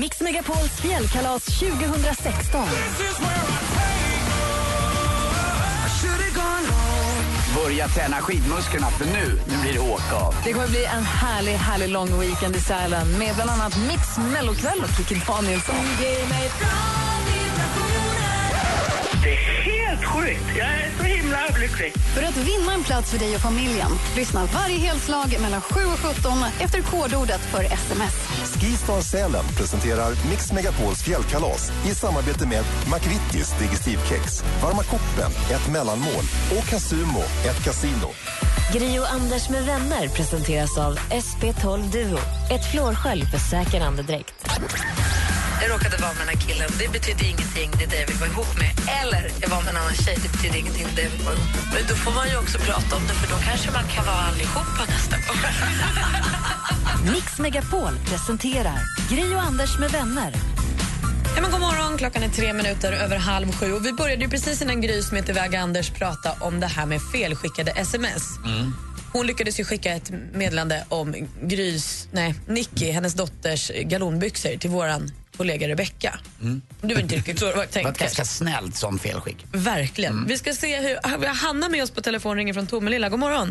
Mix 0.00 0.20
Megapols 0.20 0.80
fjällkalas 0.80 1.44
2016. 1.44 2.66
Börja 7.54 7.88
träna 7.88 8.16
skidmusklerna 8.16 8.90
för 8.90 9.04
nu, 9.04 9.40
nu 9.46 9.62
blir 9.62 9.72
det 9.72 9.78
åka 9.78 10.14
av. 10.14 10.34
Det 10.44 10.52
kommer 10.52 10.68
bli 10.68 10.84
en 10.84 11.02
härlig, 11.02 11.52
härlig 11.52 11.88
lång 11.88 12.20
weekend 12.20 12.56
i 12.56 12.60
Sälen 12.60 13.18
med 13.18 13.34
bland 13.34 13.50
annat 13.50 13.76
Mix 13.88 14.18
Mellokväll 14.32 14.80
och 14.80 14.96
Kikki 14.96 15.14
Danielsson. 15.26 15.74
Helt 20.00 20.12
sjukt. 20.12 20.58
Jag 20.58 20.66
är 20.66 20.90
så 20.98 21.04
himla 21.04 21.38
lycklig. 21.60 21.92
För 22.14 22.22
att 22.22 22.36
vinna 22.36 22.72
en 22.74 22.84
plats 22.84 23.10
för 23.10 23.18
dig 23.18 23.34
och 23.34 23.40
familjen, 23.40 23.90
lyssna 24.16 24.48
varje 24.54 24.78
helslag 24.78 25.36
mellan 25.40 25.60
7 25.60 25.80
och 25.84 25.98
17 25.98 26.32
efter 26.60 26.82
kodordet 26.82 27.40
för 27.40 27.64
sms. 27.64 28.14
Skistar 28.60 29.00
Sälen 29.00 29.44
presenterar 29.56 30.10
Mix 30.30 30.52
Megapols 30.52 31.02
fjällkalas 31.02 31.72
i 31.90 31.94
samarbete 31.94 32.46
med 32.46 32.64
McVittys 32.92 33.58
Digestivkex, 33.58 34.44
Varma 34.62 34.82
koppen, 34.82 35.30
ett 35.50 35.72
mellanmål 35.72 36.24
och 36.58 36.64
Casumo, 36.64 37.22
ett 37.48 37.64
kasino. 37.64 38.10
Gri 38.72 38.98
och 38.98 39.12
Anders 39.12 39.48
med 39.48 39.66
vänner 39.66 40.08
presenteras 40.08 40.78
av 40.78 40.96
SP12 40.96 41.92
Duo. 41.92 42.18
Ett 42.50 42.70
flårskölj 42.72 43.22
för 43.26 43.38
säker 43.38 43.80
andedräkt. 43.80 44.34
Jag 45.62 45.70
råkade 45.70 45.96
vara 45.96 46.12
med 46.12 46.20
den 46.26 46.28
här 46.34 46.40
killen. 46.48 46.70
Det 46.78 46.88
betyder 46.96 47.24
ingenting, 47.24 47.70
det 47.78 47.84
är 47.84 47.90
det 47.94 48.04
vill 48.10 48.16
vara 48.24 48.30
ihop 48.30 48.52
med. 48.62 48.72
Eller 49.00 49.24
jag 49.42 49.48
var 49.48 49.60
med 49.64 49.70
en 49.74 49.76
annan 49.82 49.94
tjej, 50.04 50.16
det 50.24 50.30
betyder 50.34 50.56
ingenting, 50.62 50.86
det 50.96 51.02
är 51.02 51.04
det 51.04 51.10
vill 51.16 51.24
vara 51.28 51.34
ihop 51.36 51.54
med. 51.54 51.64
Men 51.74 51.82
då 51.90 51.94
får 51.94 52.12
man 52.18 52.26
ju 52.30 52.36
också 52.42 52.58
prata 52.58 52.96
om 52.98 53.02
det, 53.08 53.14
för 53.20 53.28
då 53.34 53.36
kanske 53.48 53.68
man 53.78 53.86
kan 53.94 54.04
vara 54.10 54.22
allihopa 54.30 54.82
nästa 54.94 55.16
gång. 55.24 55.40
Mix 57.14 57.38
Megapol 57.38 57.94
presenterar 58.10 58.78
Gri 59.10 59.34
och 59.34 59.42
Anders 59.42 59.78
med 59.78 59.90
vänner. 59.90 60.32
Ja, 61.34 61.42
men 61.42 61.50
god 61.50 61.60
morgon, 61.60 61.98
klockan 61.98 62.22
är 62.22 62.28
tre 62.28 62.52
minuter 62.52 62.92
över 62.92 63.16
halv 63.16 63.52
sju. 63.52 63.72
Och 63.72 63.86
vi 63.86 63.92
började 63.92 64.22
ju 64.22 64.30
precis 64.30 64.62
innan 64.62 64.80
Gry 64.80 65.02
som 65.02 65.16
heter 65.16 65.30
iväg 65.30 65.56
Anders 65.56 65.90
prata 65.90 66.32
om 66.40 66.60
det 66.60 66.66
här 66.66 66.86
med 66.86 67.00
felskickade 67.12 67.70
sms. 67.70 68.22
Hon 69.12 69.26
lyckades 69.26 69.60
ju 69.60 69.64
skicka 69.64 69.92
ett 69.92 70.10
meddelande 70.32 70.84
om 70.88 71.28
Grys, 71.42 72.08
nej, 72.12 72.34
Nicky, 72.48 72.90
hennes 72.90 73.14
dotters 73.14 73.70
galonbyxor 73.84 74.56
till 74.56 74.70
våran 74.70 75.10
kollega 75.40 75.68
Rebecca. 75.68 76.12
Det 76.80 76.94
var 76.94 77.00
inte 77.00 77.16
riktigt 77.16 77.38
så 77.38 77.44
det 77.46 77.52
var 77.52 77.58
Det 77.62 77.66
var 77.66 77.72
tänkt. 77.72 77.88
ett 77.90 77.98
ganska 77.98 78.24
snällt 78.24 78.76
sånt 78.76 79.02
felskick. 79.02 79.36
Verkligen. 79.52 80.26
Vi 80.26 80.38
ska 80.38 80.52
se 80.52 80.76
hur... 80.80 81.18
Vi 81.18 81.26
har 81.26 81.34
Hanna 81.34 81.68
med 81.68 81.82
oss 81.82 81.90
på 81.90 82.00
telefon, 82.00 82.36
ringer 82.36 82.54
från 82.54 82.66
Tomelilla. 82.66 83.08
God 83.08 83.18
morgon. 83.18 83.48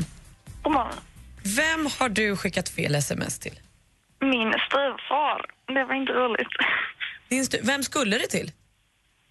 God 0.63 0.74
morgon. 0.74 0.93
Vem 1.43 1.88
har 2.00 2.10
du 2.10 2.36
skickat 2.38 2.69
fel 2.69 2.96
sms 2.96 3.39
till? 3.39 3.60
Min 4.22 4.50
styvfar. 4.67 5.46
Det 5.75 5.84
var 5.86 5.96
inte 6.01 6.13
roligt. 6.13 6.53
Din 7.29 7.43
stu- 7.43 7.60
Vem 7.63 7.84
skulle 7.84 8.17
det 8.17 8.27
till? 8.27 8.51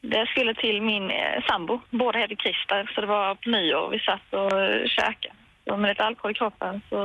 Det 0.01 0.27
skulle 0.27 0.55
till 0.55 0.83
min 0.83 1.11
eh, 1.11 1.39
sambo. 1.49 1.81
Båda 1.91 2.19
heter 2.19 2.37
Christer, 2.37 2.91
så 2.95 3.01
det 3.01 3.07
var 3.07 3.35
på 3.35 3.49
nyår. 3.51 3.91
Vi 3.91 3.99
satt 3.99 4.27
och 4.41 4.61
eh, 4.63 4.87
käkade. 4.97 5.35
Med 5.81 5.89
lite 5.89 6.03
alkohol 6.05 6.31
i 6.31 6.35
kroppen 6.35 6.81
så 6.89 6.99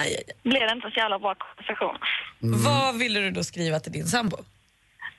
Aj, 0.00 0.06
aj, 0.06 0.14
aj. 0.28 0.50
blev 0.50 0.62
det 0.68 0.72
inte 0.72 0.90
så 0.90 0.98
jävla 1.00 1.18
bra 1.18 1.34
konversation. 1.34 1.96
Vad 2.40 2.98
ville 2.98 3.20
du 3.20 3.30
då 3.30 3.44
skriva 3.44 3.80
till 3.80 3.92
din 3.92 4.06
sambo? 4.06 4.36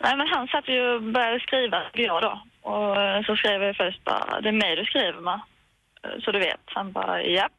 Nej, 0.04 0.18
men 0.18 0.28
han 0.28 0.48
satt 0.48 0.68
ju 0.68 0.82
och 0.82 1.02
började 1.04 1.40
skriva, 1.40 1.82
jag 1.94 2.22
då. 2.22 2.42
Och 2.62 3.02
eh, 3.02 3.24
så 3.24 3.36
skrev 3.36 3.64
jag 3.64 3.76
först 3.76 4.04
bara, 4.04 4.42
det 4.42 4.50
är 4.50 4.54
mig 4.54 4.76
du 4.76 4.86
skriver 4.86 5.20
med. 5.22 5.40
Eh, 6.04 6.20
Så 6.24 6.32
du 6.32 6.40
vet. 6.40 6.62
Han 6.66 6.92
bara, 6.92 7.24
japp. 7.24 7.52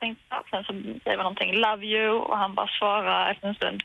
Tänkte 0.00 0.24
jag. 0.28 0.42
Sen 0.50 0.64
så 0.64 0.72
skrev 1.00 1.14
jag 1.14 1.18
någonting, 1.18 1.54
love 1.54 1.86
you. 1.86 2.10
Och 2.10 2.38
han 2.38 2.54
bara 2.54 2.68
svarade 2.78 3.30
efter 3.30 3.48
en 3.48 3.54
stund. 3.54 3.82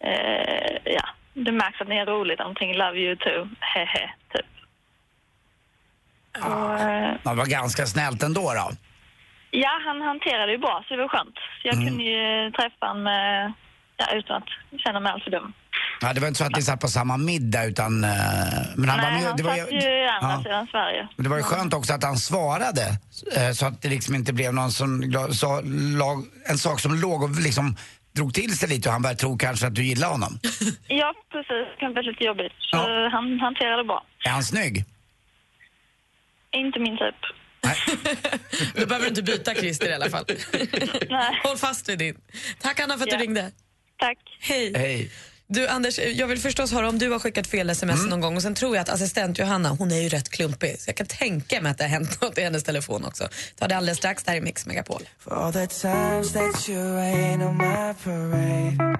Eh, 0.00 0.76
ja, 0.84 1.08
det 1.34 1.52
märks 1.52 1.80
att 1.80 1.88
ni 1.88 1.96
är 1.96 2.06
roligt. 2.06 2.38
Någonting, 2.38 2.74
love 2.76 2.98
you 2.98 3.16
too. 3.16 3.48
Hehe, 3.60 4.10
typ. 4.32 4.46
Och, 6.44 6.80
eh, 6.80 7.14
Det 7.22 7.34
var 7.34 7.46
ganska 7.50 7.86
snällt 7.86 8.22
ändå 8.22 8.40
då. 8.40 8.70
ja, 9.50 9.80
han 9.86 10.02
hanterade 10.02 10.52
ju 10.52 10.58
bra, 10.58 10.84
så 10.88 10.96
det 10.96 11.02
var 11.02 11.08
skönt. 11.08 11.38
Jag 11.62 11.74
kunde 11.74 12.04
ju 12.04 12.50
träffa 12.50 12.86
honom 12.86 13.06
eh, 13.06 13.50
ja, 13.96 14.06
utan 14.14 14.36
att 14.42 14.80
känna 14.80 15.00
mig 15.00 15.12
alltför 15.12 15.30
dum. 15.30 15.52
Ja, 16.02 16.12
det 16.12 16.20
var 16.20 16.28
inte 16.28 16.38
så 16.38 16.44
att 16.44 16.56
ni 16.56 16.62
satt 16.62 16.80
på 16.80 16.88
samma 16.88 17.16
middag 17.16 17.64
utan... 17.64 18.04
eh, 18.04 18.10
Men 18.76 18.88
han 18.88 18.98
var 19.00 19.10
Nej, 19.10 19.20
med, 19.20 19.28
han 19.28 19.36
det 19.36 19.42
var 19.42 19.56
satt 19.56 19.72
ju 19.72 19.76
i 19.76 20.06
andra 20.20 20.32
ja. 20.36 20.42
sidan 20.42 20.66
Sverige. 20.66 21.08
Men 21.16 21.24
det 21.24 21.30
var 21.30 21.36
ju 21.36 21.42
skönt 21.42 21.74
också 21.74 21.92
att 21.92 22.02
han 22.04 22.16
svarade 22.18 22.98
eh, 23.36 23.50
så 23.52 23.66
att 23.66 23.82
det 23.82 23.88
liksom 23.88 24.14
inte 24.14 24.32
blev 24.32 24.54
någon 24.54 24.72
som 24.72 25.12
sa, 25.32 25.60
lag, 25.98 26.24
en 26.46 26.58
sak 26.58 26.80
som 26.80 26.94
låg 26.94 27.22
och 27.22 27.30
liksom 27.40 27.76
drog 28.12 28.34
till 28.34 28.58
sig 28.58 28.68
lite 28.68 28.88
och 28.88 28.92
han 28.92 29.02
började 29.02 29.20
tro 29.20 29.38
kanske 29.38 29.66
att 29.66 29.74
du 29.74 29.84
gillar 29.84 30.08
honom. 30.08 30.38
Ja, 30.88 31.14
precis. 31.32 31.48
Det 31.48 31.76
kan 31.80 31.92
bli 31.92 32.02
lite 32.02 32.24
jobbigt. 32.24 32.52
Så 32.58 32.76
Ja. 32.76 33.08
han 33.12 33.40
hanterade 33.40 33.76
det 33.76 33.84
bra. 33.86 34.04
Är 34.24 34.30
han 34.30 34.44
snygg? 34.44 34.84
Inte 36.52 36.78
min 36.80 36.96
typ. 36.98 37.14
Du 38.74 38.86
behöver 38.86 39.08
inte 39.08 39.22
byta 39.22 39.54
Christer 39.54 39.88
i 39.90 39.94
alla 39.94 40.10
fall. 40.10 40.24
Nej. 41.10 41.40
Håll 41.44 41.56
fast 41.56 41.88
vid 41.88 41.98
din. 41.98 42.16
Tack 42.62 42.80
Anna 42.80 42.96
för 42.98 43.02
att 43.04 43.12
Ja. 43.12 43.18
du 43.18 43.22
ringde. 43.24 43.50
Tack. 43.98 44.18
Hej. 44.40 44.72
Hej. 44.76 45.10
Du 45.52 45.68
Anders, 45.68 45.98
jag 45.98 46.26
vill 46.26 46.38
förstås 46.38 46.72
höra 46.72 46.88
om 46.88 46.98
du 46.98 47.10
har 47.10 47.18
skickat 47.18 47.46
fel 47.46 47.70
sms 47.70 48.06
någon 48.06 48.20
gång 48.20 48.36
och 48.36 48.42
sen 48.42 48.54
tror 48.54 48.76
jag 48.76 48.82
att 48.82 48.88
assistent 48.88 49.38
Johanna, 49.38 49.68
hon 49.68 49.90
är 49.92 50.00
ju 50.00 50.08
rätt 50.08 50.28
klumpig 50.28 50.80
så 50.80 50.88
jag 50.88 50.96
kan 50.96 51.06
tänka 51.06 51.60
mig 51.60 51.70
att 51.70 51.78
det 51.78 51.84
har 51.84 51.88
hänt 51.88 52.20
något 52.22 52.38
i 52.38 52.40
hennes 52.40 52.64
telefon 52.64 53.04
också. 53.04 53.28
Ta 53.58 53.68
det 53.68 53.76
alldeles 53.76 53.98
strax, 53.98 54.24
där 54.24 54.34
i 54.34 54.40
Mix 54.40 54.66
Megapol. 54.66 55.02
For 55.18 55.34
all 55.34 55.52
the 55.52 55.66
times 55.66 56.32
that 56.32 56.68
you 56.68 56.96
rain 56.96 57.42
on 57.42 57.56
my 57.56 57.94
parade. 58.04 58.98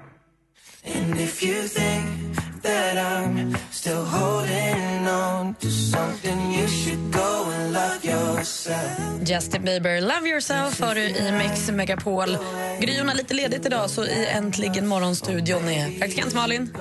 And 0.95 1.21
if 1.21 1.43
you 1.43 1.67
think 1.67 2.35
that 2.63 2.97
I'm 2.97 3.57
still 3.71 4.05
holding 4.05 4.90
on 5.11 5.55
to 5.55 5.67
something, 5.69 6.53
you 6.53 6.67
should 6.67 7.13
go 7.13 7.51
and 7.51 7.73
love 7.73 7.99
yourself. 8.03 9.29
Justin 9.29 9.63
Bieber, 9.63 10.01
Love 10.01 10.27
yourself 10.29 10.79
har 10.81 10.95
du 10.95 11.01
i 11.01 11.31
Mix 11.31 11.69
Megapol. 11.71 12.37
Gryon 12.81 13.07
har 13.07 13.15
lite 13.15 13.33
ledigt 13.33 13.65
idag 13.65 13.89
så 13.89 14.05
i 14.05 14.25
Äntligen 14.27 14.87
morgonstudion 14.87 15.69
är 15.69 15.99
praktikant 15.99 16.33
Malin. 16.33 16.73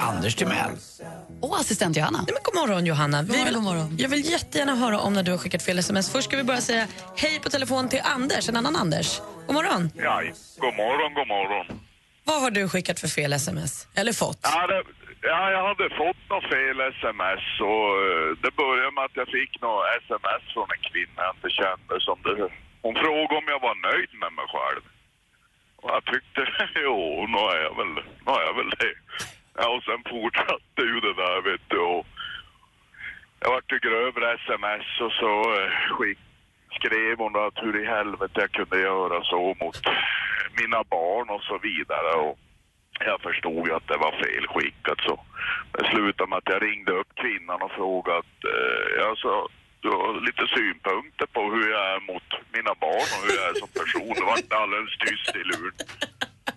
Anders 0.00 0.34
Timell. 0.34 0.70
Och 1.40 1.56
assistent 1.60 1.96
Johanna. 1.96 2.18
Nej, 2.18 2.34
men 2.34 2.42
god 2.42 2.54
morgon 2.54 2.86
Johanna. 2.86 3.22
Vi 3.22 3.28
morgon, 3.28 3.44
vill, 3.44 3.54
god 3.54 3.62
morgon. 3.64 3.96
Jag 3.98 4.08
vill 4.08 4.30
jättegärna 4.30 4.74
höra 4.74 5.00
om 5.00 5.12
när 5.12 5.22
du 5.22 5.30
har 5.30 5.38
skickat 5.38 5.62
fel 5.62 5.78
sms. 5.78 6.10
Först 6.10 6.28
ska 6.28 6.36
vi 6.36 6.42
bara 6.44 6.60
säga 6.60 6.86
hej 7.16 7.40
på 7.40 7.50
telefon 7.50 7.88
till 7.88 8.00
Anders, 8.04 8.48
en 8.48 8.56
annan 8.56 8.76
Anders. 8.76 9.20
God 9.46 9.54
morgon. 9.54 9.90
Ja, 9.96 10.22
god 10.58 10.74
morgon, 10.74 11.14
god 11.14 11.28
morgon. 11.28 11.80
Vad 12.24 12.40
har 12.42 12.50
du 12.50 12.68
skickat 12.68 13.00
för 13.00 13.08
fel 13.08 13.32
sms? 13.32 13.86
Eller 13.94 14.12
fått? 14.12 14.38
Ja, 14.42 14.66
det, 14.66 14.82
ja, 15.22 15.50
jag 15.50 15.62
hade 15.68 15.96
fått 15.96 16.22
något 16.30 16.48
fel 16.54 16.80
sms 16.80 17.60
och 17.60 17.88
eh, 18.06 18.28
det 18.42 18.56
började 18.56 18.90
med 18.90 19.04
att 19.04 19.16
jag 19.16 19.28
fick 19.28 19.60
något 19.60 19.84
sms 20.02 20.44
från 20.54 20.68
en 20.74 20.82
kvinna 20.90 21.22
jag 21.22 21.34
inte 21.36 21.50
kände 21.50 22.00
som 22.00 22.18
det. 22.22 22.48
Hon 22.82 22.94
frågade 22.94 23.38
om 23.38 23.48
jag 23.48 23.60
var 23.60 23.74
nöjd 23.90 24.12
med 24.22 24.32
mig 24.32 24.46
själv. 24.54 24.82
Och 25.76 25.90
jag 25.90 26.04
tyckte, 26.04 26.40
jo, 26.84 27.26
nu 27.28 27.38
är 27.38 27.62
jag 27.66 27.76
väl, 27.76 27.92
nu 28.26 28.32
är 28.32 28.42
jag 28.48 28.54
väl 28.54 28.70
det. 28.70 28.94
Ja, 29.58 29.68
och 29.76 29.84
sen 29.84 30.02
fortsatte 30.10 30.82
ju 30.90 31.00
det 31.00 31.14
där, 31.14 31.40
vet 31.50 31.66
du. 31.68 31.78
Och 31.78 32.06
jag 33.40 33.50
vart 33.50 33.72
ju 33.72 33.78
grövre 33.78 34.34
sms 34.34 35.00
och 35.00 35.12
så 35.12 35.32
eh, 35.60 35.70
skick, 35.90 36.18
skrev 36.70 37.18
hon 37.18 37.36
att 37.36 37.62
hur 37.62 37.82
i 37.82 37.86
helvete 37.86 38.40
jag 38.40 38.52
kunde 38.52 38.80
göra 38.80 39.24
så 39.24 39.54
mot 39.60 39.80
mina 40.60 40.84
barn 40.84 41.30
och 41.30 41.42
så 41.42 41.58
vidare. 41.58 42.12
Och 42.14 42.38
jag 43.06 43.20
förstod 43.20 43.66
ju 43.68 43.74
att 43.74 43.88
det 43.88 43.96
var 43.96 44.12
fel 44.12 44.46
skickat 44.46 45.00
så 45.06 45.20
det 45.72 45.84
slutade 45.90 46.30
med 46.30 46.38
att 46.38 46.52
jag 46.54 46.62
ringde 46.62 46.92
upp 46.92 47.14
kvinnan 47.14 47.62
och 47.62 47.72
frågade 47.72 48.18
att 48.18 48.44
eh, 48.54 48.86
jag 48.98 49.18
sa, 49.18 49.48
du 49.80 49.88
har 49.88 50.20
lite 50.28 50.46
synpunkter 50.56 51.26
på 51.26 51.42
hur 51.52 51.70
jag 51.70 51.84
är 51.94 52.00
mot 52.00 52.28
mina 52.56 52.74
barn 52.80 53.08
och 53.14 53.22
hur 53.26 53.36
jag 53.38 53.48
är 53.50 53.54
som 53.54 53.68
person. 53.80 54.14
Det 54.18 54.24
var 54.30 54.60
alldeles 54.62 54.98
tyst 54.98 55.36
i 55.36 55.44
luren. 55.50 55.86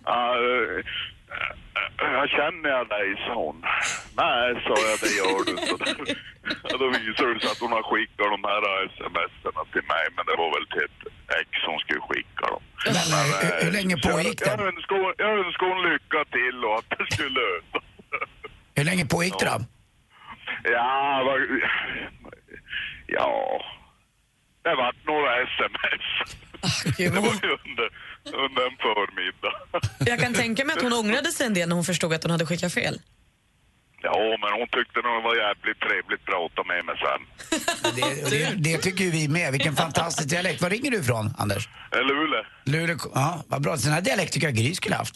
Ja, 0.04 0.36
jag 1.98 2.28
känner 2.28 2.68
jag 2.68 2.88
dig, 2.88 3.08
sa 3.26 3.34
hon. 3.34 3.64
Nej, 4.22 4.46
sa 4.66 4.74
jag, 4.88 4.98
det 5.04 5.12
gör 5.20 5.44
du 5.44 5.50
inte. 5.50 6.14
Då 6.80 6.88
visade 6.88 7.34
det 7.34 7.40
sig 7.40 7.50
att 7.50 7.64
hon 7.64 7.72
har 7.72 7.82
skickat 7.82 8.30
de 8.34 8.44
här 8.50 8.84
sms 8.84 9.32
till 9.72 9.86
mig, 9.94 10.04
men 10.16 10.26
det 10.26 10.36
var 10.42 10.50
väl 10.56 10.66
till 10.66 10.84
ett 10.88 11.15
ex 11.40 11.48
som 11.64 11.78
skulle 11.78 12.00
skicka 12.00 12.46
dem. 12.52 12.62
Men, 12.86 12.94
eh, 12.94 13.36
hur, 13.42 13.64
hur 13.64 13.72
länge 13.72 13.96
pågick 13.96 14.40
Jag 14.46 14.58
det? 14.58 14.64
önskar, 14.64 15.14
jag 15.18 15.30
önskar 15.46 15.66
hon 15.74 15.82
lycka 15.92 16.20
till 16.36 16.64
och 16.64 16.74
att 16.78 16.88
det 16.98 17.14
skulle 17.14 17.30
lösa 17.40 17.78
Hur 18.74 18.84
länge 18.84 19.06
pågick 19.06 19.34
det 19.38 19.44
då? 19.46 19.58
Ja, 20.64 21.22
vad... 21.26 21.40
Ja... 23.06 23.60
Det 24.62 24.74
vart 24.74 24.96
några 25.06 25.42
sms. 25.42 26.06
Gud, 26.98 27.12
Det 27.12 27.20
var 27.20 27.28
ju 27.28 27.56
under, 27.66 27.88
under 28.46 28.62
en 28.66 28.76
förmiddag. 28.76 29.52
jag 30.10 30.20
kan 30.20 30.34
tänka 30.34 30.64
mig 30.64 30.76
att 30.76 30.82
hon 30.82 30.92
ångrade 30.92 31.32
sig 31.32 31.46
en 31.46 31.54
del 31.54 31.68
när 31.68 31.76
hon 31.76 31.84
förstod 31.84 32.12
att 32.14 32.22
hon 32.22 32.30
hade 32.30 32.46
skickat 32.46 32.72
fel. 32.74 33.00
Ja, 34.12 34.36
men 34.42 34.50
hon 34.58 34.68
tyckte 34.76 34.98
nog 35.04 35.12
det 35.18 35.24
var 35.28 35.36
jävligt 35.46 35.80
trevligt 35.86 36.20
att 36.20 36.30
prata 36.32 36.60
med 36.70 36.80
mig 36.88 36.96
sen. 37.06 37.20
Det, 37.96 38.30
det, 38.30 38.42
det 38.68 38.76
tycker 38.78 39.04
ju 39.04 39.10
vi 39.10 39.28
med. 39.28 39.52
Vilken 39.52 39.76
fantastisk 39.76 40.28
dialekt. 40.28 40.62
Var 40.62 40.70
ringer 40.70 40.90
du 40.90 40.98
ifrån, 41.04 41.34
Anders? 41.38 41.68
Eh, 41.92 42.02
Luleå. 42.08 42.42
Luleå. 42.64 42.96
Ja, 43.14 43.44
vad 43.46 43.62
bra. 43.62 43.76
Sån 43.76 43.92
här 43.92 44.00
dialekt 44.00 44.32
tycker 44.32 44.46
jag 44.46 44.56
Gry 44.56 44.74
skulle 44.74 44.96
haft. 44.96 45.14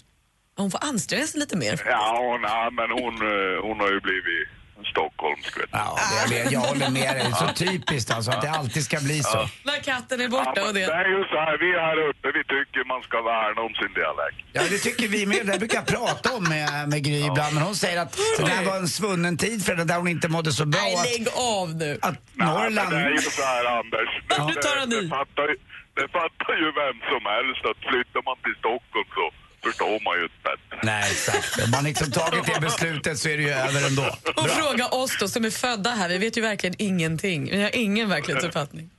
Hon 0.56 0.70
får 0.70 0.84
anstränga 0.84 1.26
sig 1.26 1.40
lite 1.40 1.56
mer. 1.56 1.82
Ja, 1.86 2.38
nej, 2.42 2.70
men 2.78 2.90
hon, 2.90 3.14
eh, 3.14 3.62
hon 3.62 3.80
har 3.80 3.90
ju 3.90 4.00
blivit 4.00 4.48
stockholmsk, 4.92 5.58
vet 5.60 5.72
du. 5.72 5.78
Ja, 5.78 5.98
det, 6.28 6.44
det, 6.44 6.50
jag 6.52 6.60
håller 6.60 6.90
med 6.90 7.16
dig. 7.16 7.24
Det 7.24 7.44
är 7.44 7.48
så 7.48 7.54
typiskt 7.54 8.10
alltså 8.10 8.30
att 8.30 8.42
det 8.42 8.50
alltid 8.50 8.84
ska 8.84 8.98
bli 9.00 9.22
så. 9.22 9.48
Katten 9.84 10.20
är 10.20 10.24
Ja, 10.24 10.30
borta 10.30 10.52
men 10.56 10.66
och 10.68 10.74
det 10.74 10.86
det. 10.86 10.92
är 11.02 11.08
ju 11.16 11.20
så 11.32 11.38
här, 11.46 11.54
vi 11.64 11.68
här 11.86 11.96
uppe, 12.10 12.26
vi 12.38 12.42
tycker 12.54 12.80
man 12.92 13.02
ska 13.08 13.16
värna 13.32 13.60
om 13.68 13.74
sin 13.80 13.92
dialekt. 14.00 14.38
Ja, 14.52 14.62
det 14.72 14.78
tycker 14.86 15.08
vi 15.08 15.26
med. 15.26 15.46
Det 15.46 15.58
brukar 15.58 15.76
jag 15.82 15.86
prata 15.96 16.26
om 16.36 16.44
med, 16.54 16.88
med 16.92 17.00
Gry 17.06 17.18
ibland. 17.30 17.52
Men 17.54 17.62
hon 17.68 17.74
säger 17.84 17.98
att 18.04 18.12
det 18.38 18.44
där 18.52 18.62
var 18.70 18.76
en 18.76 18.88
svunnen 18.88 19.36
tid 19.36 19.58
för 19.64 19.72
henne 19.72 19.84
där 19.84 19.98
hon 20.02 20.08
inte 20.16 20.28
mådde 20.28 20.52
så 20.60 20.64
bra. 20.66 20.80
Nej, 20.82 20.94
Att, 20.96 21.04
lägg 21.10 21.24
av 21.58 21.66
nu. 21.82 21.98
att 22.08 22.18
Nej, 22.34 22.46
Norrland... 22.48 22.90
det 22.90 22.96
är 22.96 23.10
ju 23.10 23.18
så 23.40 23.42
här, 23.52 23.64
Anders. 23.80 24.10
Det, 24.28 24.38
Nu 24.50 24.54
tar 24.66 24.76
han 24.80 24.90
det, 24.90 24.96
i. 24.96 25.00
det, 25.02 25.08
fattar, 25.18 25.46
ju- 25.52 25.60
det 25.98 26.06
fattar 26.18 26.54
ju 26.62 26.68
vem 26.82 26.96
som 27.12 27.22
helst 27.34 27.62
att 27.70 27.80
flyttar 27.90 28.22
man 28.28 28.36
till 28.44 28.56
Stockholm 28.62 29.08
så 29.18 29.26
förstår 29.62 30.04
man 30.04 30.16
ju 30.18 30.22
inte 30.22 30.34
bättre. 30.44 30.80
Nej, 30.82 31.10
exakt. 31.10 31.64
Om 31.64 31.70
man 31.70 31.84
liksom 31.84 32.10
tagit 32.12 32.46
det 32.46 32.60
beslutet 32.60 33.18
så 33.18 33.28
är 33.28 33.36
det 33.36 33.42
ju 33.42 33.50
över 33.50 33.86
ändå. 33.86 34.16
Och 34.36 34.50
fråga 34.50 34.86
oss 34.88 35.16
då 35.20 35.28
som 35.28 35.44
är 35.44 35.50
födda 35.50 35.90
här, 35.90 36.08
vi 36.08 36.18
vet 36.18 36.36
ju 36.36 36.40
verkligen 36.40 36.76
ingenting. 36.78 37.50
Vi 37.50 37.62
har 37.62 37.76
ingen 37.76 38.08
verklighetsuppfattning. 38.08 38.90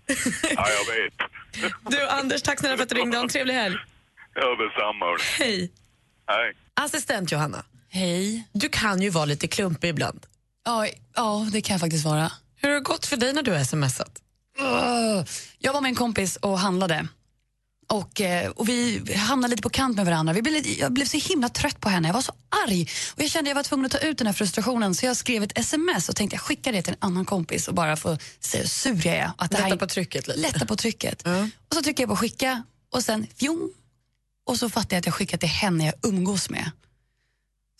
Ja, 0.55 0.67
jag 0.69 0.85
vet. 0.95 1.13
Du 1.89 2.07
Anders, 2.07 2.41
tack 2.41 2.59
snälla 2.59 2.77
för 2.77 2.83
att 2.83 2.89
du 2.89 2.95
ringde. 2.95 3.17
Ha 3.17 3.23
en 3.23 3.29
trevlig 3.29 3.53
helg. 3.53 3.75
Ja, 4.35 4.41
detsamma. 4.41 5.05
Hej. 5.39 5.71
Hej. 6.27 6.53
Assistent 6.73 7.31
Johanna, 7.31 7.63
Hej. 7.89 8.43
du 8.53 8.69
kan 8.69 9.01
ju 9.01 9.09
vara 9.09 9.25
lite 9.25 9.47
klumpig 9.47 9.89
ibland. 9.89 10.25
Ja, 10.65 10.87
ja, 11.15 11.47
det 11.51 11.61
kan 11.61 11.73
jag 11.73 11.81
faktiskt 11.81 12.05
vara. 12.05 12.31
Hur 12.55 12.69
har 12.69 12.75
det 12.75 12.81
gått 12.81 13.05
för 13.05 13.17
dig 13.17 13.33
när 13.33 13.43
du 13.43 13.51
har 13.51 13.63
smsat? 13.63 14.11
Jag 15.59 15.73
var 15.73 15.81
med 15.81 15.89
en 15.89 15.95
kompis 15.95 16.35
och 16.35 16.59
handlade. 16.59 17.07
Och, 17.91 18.21
eh, 18.21 18.49
och 18.51 18.69
Vi 18.69 19.13
hamnade 19.15 19.49
lite 19.51 19.61
på 19.61 19.69
kant 19.69 19.95
med 19.95 20.05
varandra. 20.05 20.33
Vi 20.33 20.41
blev, 20.41 20.53
lite- 20.53 20.79
jag 20.79 20.91
blev 20.93 21.05
så 21.05 21.17
himla 21.17 21.49
trött 21.49 21.79
på 21.79 21.89
henne. 21.89 22.07
Jag 22.07 22.13
var 22.13 22.21
så 22.21 22.33
arg. 22.67 22.87
Och 23.15 23.23
Jag 23.23 23.29
kände 23.29 23.47
att 23.47 23.51
jag 23.51 23.55
var 23.55 23.63
tvungen 23.63 23.85
att 23.85 23.91
ta 23.91 23.97
ut 23.97 24.17
den 24.17 24.27
här 24.27 24.33
frustrationen 24.33 24.95
så 24.95 25.05
jag 25.05 25.17
skrev 25.17 25.43
ett 25.43 25.57
sms 25.57 26.09
och 26.09 26.15
tänkte 26.15 26.35
jag 26.35 26.41
skickar 26.41 26.71
det 26.71 26.81
till 26.81 26.93
en 26.93 26.97
annan 27.07 27.25
kompis 27.25 27.67
och 27.67 27.73
bara 27.73 27.95
få 27.97 28.17
se 28.39 28.57
hur 28.57 28.65
sur 28.67 29.05
jag 29.07 29.15
är. 29.15 29.31
Att 29.37 29.51
det 29.51 29.57
Lätta 29.57 29.77
på 29.77 29.87
trycket 29.87 30.27
lite. 30.27 30.39
Lätta 30.39 30.65
på 30.65 30.75
trycket. 30.75 31.27
Och 31.69 31.75
så 31.75 31.81
trycker 31.81 32.03
jag 32.03 32.09
på 32.09 32.15
skicka 32.15 32.63
och 32.93 33.03
sen 33.03 33.27
fjong. 33.37 33.69
Och 34.45 34.57
så 34.57 34.69
fattar 34.69 34.95
jag 34.95 34.99
att 34.99 35.05
jag 35.05 35.15
skickat 35.15 35.39
till 35.39 35.49
henne 35.49 35.85
jag 35.85 35.93
umgås 36.03 36.49
med. 36.49 36.71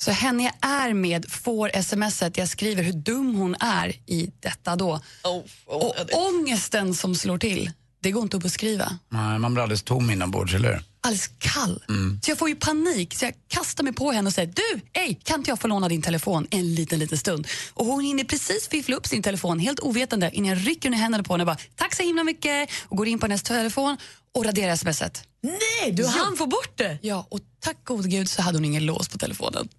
Så 0.04 0.12
henne 0.12 0.44
jag 0.44 0.70
är 0.72 0.94
med 0.94 1.32
får 1.32 1.82
smset 1.82 2.38
jag 2.38 2.50
skriver 2.50 2.84
hur 2.84 2.94
dum 2.94 3.36
hon 3.36 3.56
är 3.60 3.90
i 4.06 4.32
detta 4.40 4.76
då. 4.76 5.00
Oh, 5.24 5.42
Och 5.66 5.96
ångesten 6.14 6.94
som 6.96 7.16
slår 7.16 7.38
till, 7.38 7.72
det 8.02 8.12
går 8.12 8.24
inte 8.24 8.38
att 8.38 8.44
beskriva. 8.44 8.98
Nej, 9.10 9.40
man 9.40 9.54
blir 9.54 9.64
alldeles 9.64 9.84
tom 9.84 10.10
inombords, 10.10 10.54
eller 10.54 10.70
hur? 10.74 10.84
Alldeles 11.04 11.30
kall. 11.40 11.84
Så 12.22 12.32
jag 12.32 12.38
får 12.38 12.50
ju 12.50 12.56
panik, 12.56 13.16
så 13.16 13.26
jag 13.26 13.34
kastar 13.48 13.84
mig 13.84 13.94
på 13.94 14.12
henne 14.12 14.28
och 14.28 14.34
säger 14.34 14.54
du, 14.56 14.82
ej, 14.94 15.20
kan 15.24 15.40
inte 15.40 15.50
jag 15.50 15.60
få 15.60 15.68
låna 15.68 15.90
din 15.90 16.02
telefon 16.02 16.48
en 16.52 16.76
liten, 16.76 17.00
liten 17.00 17.18
stund? 17.18 17.48
Och 17.74 17.86
hon 17.86 18.04
hinner 18.04 18.24
precis 18.24 18.68
fiffla 18.68 18.96
upp 18.96 19.08
sin 19.08 19.24
telefon 19.24 19.60
helt 19.60 19.80
ovetande 19.80 20.32
innan 20.34 20.50
jag 20.50 20.68
rycker 20.68 20.90
ner 20.90 20.98
händerna 20.98 21.24
på 21.24 21.34
henne 21.34 21.42
och 21.44 21.48
bara 21.48 21.58
tack 21.76 21.96
så 21.96 22.04
himla 22.04 22.24
mycket 22.24 22.70
och 22.88 22.98
går 22.98 23.08
in 23.08 23.20
på 23.20 23.26
hennes 23.26 23.44
telefon 23.44 23.98
och 24.36 24.46
raderar 24.46 24.76
smset. 24.76 25.24
Nej, 25.42 25.92
du 25.92 26.06
hann 26.06 26.38
få 26.38 26.46
bort 26.48 26.78
det! 26.78 26.98
Ja, 27.02 27.28
och 27.30 27.40
tack 27.60 27.78
gode 27.84 28.10
gud 28.10 28.30
så 28.30 28.42
hade 28.42 28.58
hon 28.58 28.66
ingen 28.66 28.86
lås 28.86 29.10
på 29.10 29.18
telefonen. 29.18 29.70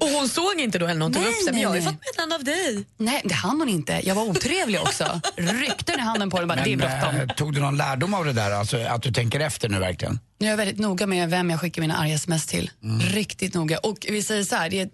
Och 0.00 0.08
hon 0.08 0.28
såg 0.28 0.60
inte 0.60 0.78
då 0.78 0.86
heller 0.86 0.98
någon 1.00 1.12
tog 1.12 1.22
Nej, 1.22 1.32
nej, 1.52 1.62
jag 1.62 1.68
har 1.68 1.76
ju 1.76 1.82
fått 1.82 1.94
meddelande 2.06 2.34
av 2.34 2.44
dig. 2.44 2.84
Nej, 2.96 3.20
det 3.24 3.34
hann 3.34 3.60
hon 3.60 3.68
inte. 3.68 4.00
Jag 4.04 4.14
var 4.14 4.22
otrevlig 4.22 4.80
också. 4.80 5.20
Ryckte 5.36 5.92
den 5.92 6.00
i 6.00 6.02
handen 6.02 6.30
på 6.30 6.36
henne 6.36 6.44
och 6.44 6.56
bara, 6.56 6.64
det 6.64 6.72
är 6.72 6.76
bråttom. 6.76 7.20
eh, 7.20 7.26
tog 7.36 7.54
du 7.54 7.60
någon 7.60 7.76
lärdom 7.76 8.14
av 8.14 8.24
det 8.24 8.32
där? 8.32 8.50
Alltså 8.50 8.78
att 8.78 9.02
du 9.02 9.12
tänker 9.12 9.40
efter 9.40 9.68
nu 9.68 9.78
verkligen? 9.78 10.18
Nu 10.38 10.46
är 10.46 10.50
jag 10.50 10.56
väldigt 10.56 10.78
noga 10.78 11.06
med 11.06 11.30
vem 11.30 11.50
jag 11.50 11.60
skickar 11.60 11.82
mina 11.82 11.96
arga 11.96 12.14
sms 12.14 12.46
till. 12.46 12.70
Riktigt 13.00 13.54
noga. 13.54 13.78
Och 13.78 14.06
vi 14.08 14.22
säger 14.22 14.44
så 14.44 14.56
här, 14.56 14.70
det 14.70 14.80
är 14.80 14.84
ett 14.86 14.92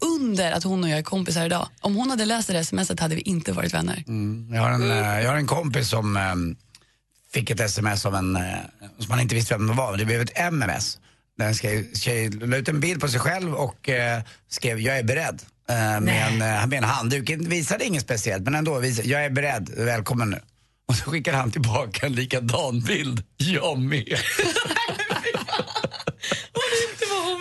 under 0.00 0.52
att 0.52 0.64
hon 0.64 0.84
och 0.84 0.90
jag 0.90 0.98
är 0.98 1.02
kompisar 1.02 1.46
idag. 1.46 1.68
Om 1.80 1.94
hon 1.96 2.10
hade 2.10 2.24
läst 2.24 2.48
det 2.48 2.54
där 2.54 2.62
smset 2.62 3.00
hade 3.00 3.14
vi 3.14 3.20
inte 3.20 3.52
varit 3.52 3.74
vänner. 3.74 4.04
Jag 4.54 4.62
har 4.62 4.70
en, 4.70 4.90
eh, 4.90 5.20
jag 5.20 5.30
har 5.30 5.36
en 5.36 5.46
kompis 5.46 5.88
som 5.90 6.16
eh, 6.16 6.22
fick 7.32 7.50
ett 7.50 7.60
sms 7.60 8.06
av 8.06 8.14
en, 8.14 8.36
eh, 8.36 8.42
som 8.98 9.08
man 9.08 9.20
inte 9.20 9.34
visste 9.34 9.54
vem 9.54 9.66
det 9.66 9.72
var. 9.74 9.96
Det 9.96 10.04
blev 10.04 10.20
ett 10.20 10.38
MMS. 10.52 10.98
Där 11.38 11.46
en 11.46 11.54
tjej, 11.54 11.90
tjej 11.94 12.30
la 12.30 12.56
ut 12.56 12.68
en 12.68 12.80
bild 12.80 13.00
på 13.00 13.08
sig 13.08 13.20
själv 13.20 13.54
och 13.54 13.88
eh, 13.88 14.22
skrev 14.48 14.80
jag 14.80 14.98
är 14.98 15.02
beredd. 15.02 15.42
Eh, 15.68 16.00
med, 16.00 16.26
en, 16.26 16.32
eh, 16.32 16.66
med 16.66 16.72
en 16.72 16.84
handduk. 16.84 17.30
Visade 17.30 17.84
inget 17.84 18.02
speciellt 18.02 18.44
men 18.44 18.54
ändå, 18.54 18.78
visade, 18.78 19.08
jag 19.08 19.24
är 19.24 19.30
beredd, 19.30 19.70
välkommen 19.76 20.30
nu. 20.30 20.40
Och 20.88 20.94
så 20.94 21.10
skickade 21.10 21.36
han 21.36 21.50
tillbaka 21.50 22.06
en 22.06 22.12
likadan 22.12 22.80
bild. 22.80 23.22
Jag 23.36 23.78
med. 23.78 24.18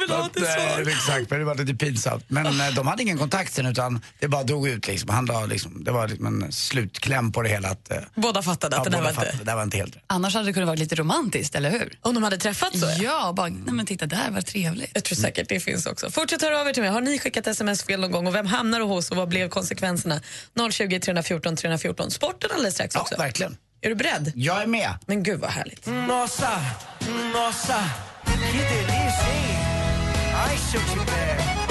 Det 0.07 0.13
vill 0.13 0.21
ha 0.21 0.29
Nej, 0.57 0.85
svar. 0.85 0.91
exakt, 0.91 1.29
men 1.29 1.39
det 1.39 1.45
var 1.45 1.55
lite 1.55 1.73
pinsamt. 1.75 2.23
Men 2.27 2.45
eh, 2.61 2.73
de 2.75 2.87
hade 2.87 3.03
ingen 3.03 3.17
kontakt 3.17 3.53
sen 3.53 3.65
utan 3.65 4.01
det 4.19 4.27
bara 4.27 4.43
drog 4.43 4.67
ut 4.67 4.87
liksom. 4.87 5.09
Han 5.09 5.25
la, 5.25 5.45
liksom 5.45 5.83
det 5.83 5.91
var 5.91 6.07
liksom 6.07 6.25
en 6.43 6.51
slutkläm 6.51 7.31
på 7.31 7.41
det 7.41 7.49
hela. 7.49 7.69
Att, 7.69 7.91
eh, 7.91 7.97
Båda 8.15 8.41
fattade 8.41 8.77
att 8.77 8.85
ja, 8.85 8.89
det 8.91 8.97
där 8.97 8.97
båda 8.97 9.03
var 9.03 9.09
inte... 9.09 9.21
fattade, 9.21 9.37
det 9.37 9.43
där 9.51 9.55
var 9.55 9.63
inte 9.63 9.77
helt 9.77 9.95
rätt. 9.95 10.03
Annars 10.07 10.33
hade 10.33 10.45
det 10.45 10.53
kunnat 10.53 10.67
vara 10.67 10.75
lite 10.77 10.95
romantiskt, 10.95 11.55
eller 11.55 11.69
hur? 11.71 11.99
Om 12.01 12.13
de 12.13 12.23
hade 12.23 12.37
träffats 12.37 12.79
så? 12.79 12.87
Ja, 13.03 13.33
bara, 13.35 13.47
nej 13.47 13.73
men 13.73 13.85
titta 13.85 14.05
där, 14.05 14.31
vad 14.31 14.45
trevligt. 14.45 14.91
Jag 14.93 15.03
tror 15.03 15.15
säkert 15.15 15.49
det 15.49 15.59
finns 15.59 15.85
också. 15.85 16.09
Fortsätt 16.11 16.41
höra 16.41 16.61
av 16.61 16.67
er 16.67 16.73
till 16.73 16.83
mig. 16.83 16.91
Har 16.91 17.01
ni 17.01 17.19
skickat 17.19 17.47
sms 17.47 17.83
fel 17.83 17.99
någon 18.01 18.11
gång 18.11 18.27
och 18.27 18.35
vem 18.35 18.45
hamnar 18.45 18.79
du 18.79 18.85
hos 18.85 19.11
och 19.11 19.17
vad 19.17 19.27
blev 19.29 19.49
konsekvenserna? 19.49 20.21
020 20.71 20.99
314 20.99 21.55
314. 21.55 22.11
Sporten 22.11 22.49
alldeles 22.53 22.73
strax 22.73 22.95
Ja, 22.95 23.01
också. 23.01 23.15
verkligen. 23.17 23.57
Är 23.81 23.89
du 23.89 23.95
beredd? 23.95 24.31
Jag 24.35 24.61
är 24.61 24.67
med. 24.67 24.93
Men 25.05 25.23
gud 25.23 25.39
vad 25.39 25.49
härligt. 25.51 25.85
Nossa, 25.85 26.61
nossa, 27.33 27.83
que 28.25 28.31
delícia, 28.51 29.64
i 30.35 30.57
shoot 30.57 30.95
you 30.95 31.05
there. 31.05 31.65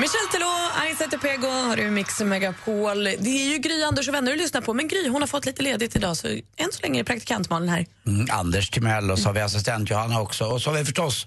Michel 0.00 0.26
Telot, 0.32 0.72
Aisa 0.76 1.18
Pego 1.18 1.46
har 1.46 1.76
du 1.76 1.90
Mix 1.90 2.20
Megapol. 2.20 3.04
Det 3.04 3.28
är 3.28 3.52
ju 3.52 3.58
Gry, 3.58 3.82
Anders 3.82 4.08
och 4.08 4.14
vänner 4.14 4.32
du 4.32 4.38
lyssnar 4.38 4.60
på, 4.60 4.74
men 4.74 4.88
Gry 4.88 5.08
hon 5.08 5.22
har 5.22 5.26
fått 5.26 5.46
lite 5.46 5.62
ledigt 5.62 5.96
idag 5.96 6.16
så 6.16 6.28
än 6.28 6.72
så 6.72 6.82
länge 6.82 7.00
är 7.00 7.04
praktikantmalen 7.04 7.68
här. 7.68 7.86
Mm, 8.06 8.26
Anders 8.30 8.70
Timell 8.70 9.10
och 9.10 9.18
så 9.18 9.28
har 9.28 9.34
vi 9.34 9.40
assistent 9.40 9.90
Johanna 9.90 10.20
också. 10.20 10.44
Och 10.44 10.62
så 10.62 10.70
har 10.70 10.78
vi 10.78 10.84
förstås 10.84 11.26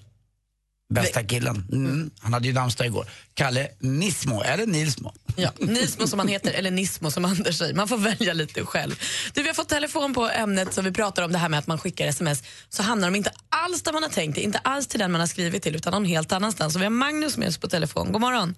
Bästa 0.94 1.24
killen. 1.24 1.56
Mm. 1.72 2.10
Han 2.22 2.32
hade 2.32 2.46
ju 2.46 2.54
namnsdag 2.54 2.86
igår. 2.86 3.06
Kalle 3.34 3.68
Nismo, 3.80 4.42
eller 4.42 4.66
Nilsmo. 4.66 5.12
Ja, 5.36 5.50
Nismo 5.58 6.06
som 6.06 6.18
han 6.18 6.28
heter, 6.28 6.52
eller 6.52 6.70
Nismo 6.70 7.10
som 7.10 7.24
Anders 7.24 7.58
säger. 7.58 7.74
Man 7.74 7.88
får 7.88 7.96
välja 7.98 8.32
lite 8.32 8.64
själv. 8.64 8.92
Du, 9.34 9.42
vi 9.42 9.48
har 9.48 9.54
fått 9.54 9.68
telefon 9.68 10.14
på 10.14 10.28
ämnet 10.28 10.72
som 10.72 10.84
vi 10.84 10.92
pratar 10.92 11.22
om 11.22 11.32
det 11.32 11.38
här 11.38 11.48
med 11.48 11.58
att 11.58 11.66
man 11.66 11.78
skickar 11.78 12.06
sms 12.06 12.42
så 12.68 12.82
hamnar 12.82 13.10
de 13.10 13.16
inte 13.16 13.32
alls 13.48 13.82
där 13.82 13.92
man 13.92 14.02
har 14.02 14.10
tänkt 14.10 14.34
det, 14.34 14.40
inte 14.40 14.58
alls 14.58 14.86
till 14.86 15.00
den 15.00 15.12
man 15.12 15.20
har 15.20 15.26
skrivit 15.26 15.62
till 15.62 15.76
utan 15.76 15.92
någon 15.92 16.04
helt 16.04 16.32
annanstans. 16.32 16.72
Så 16.72 16.78
vi 16.78 16.84
har 16.84 16.90
Magnus 16.90 17.38
med 17.38 17.48
oss 17.48 17.58
på 17.58 17.68
telefon. 17.68 18.12
God 18.12 18.20
morgon. 18.20 18.54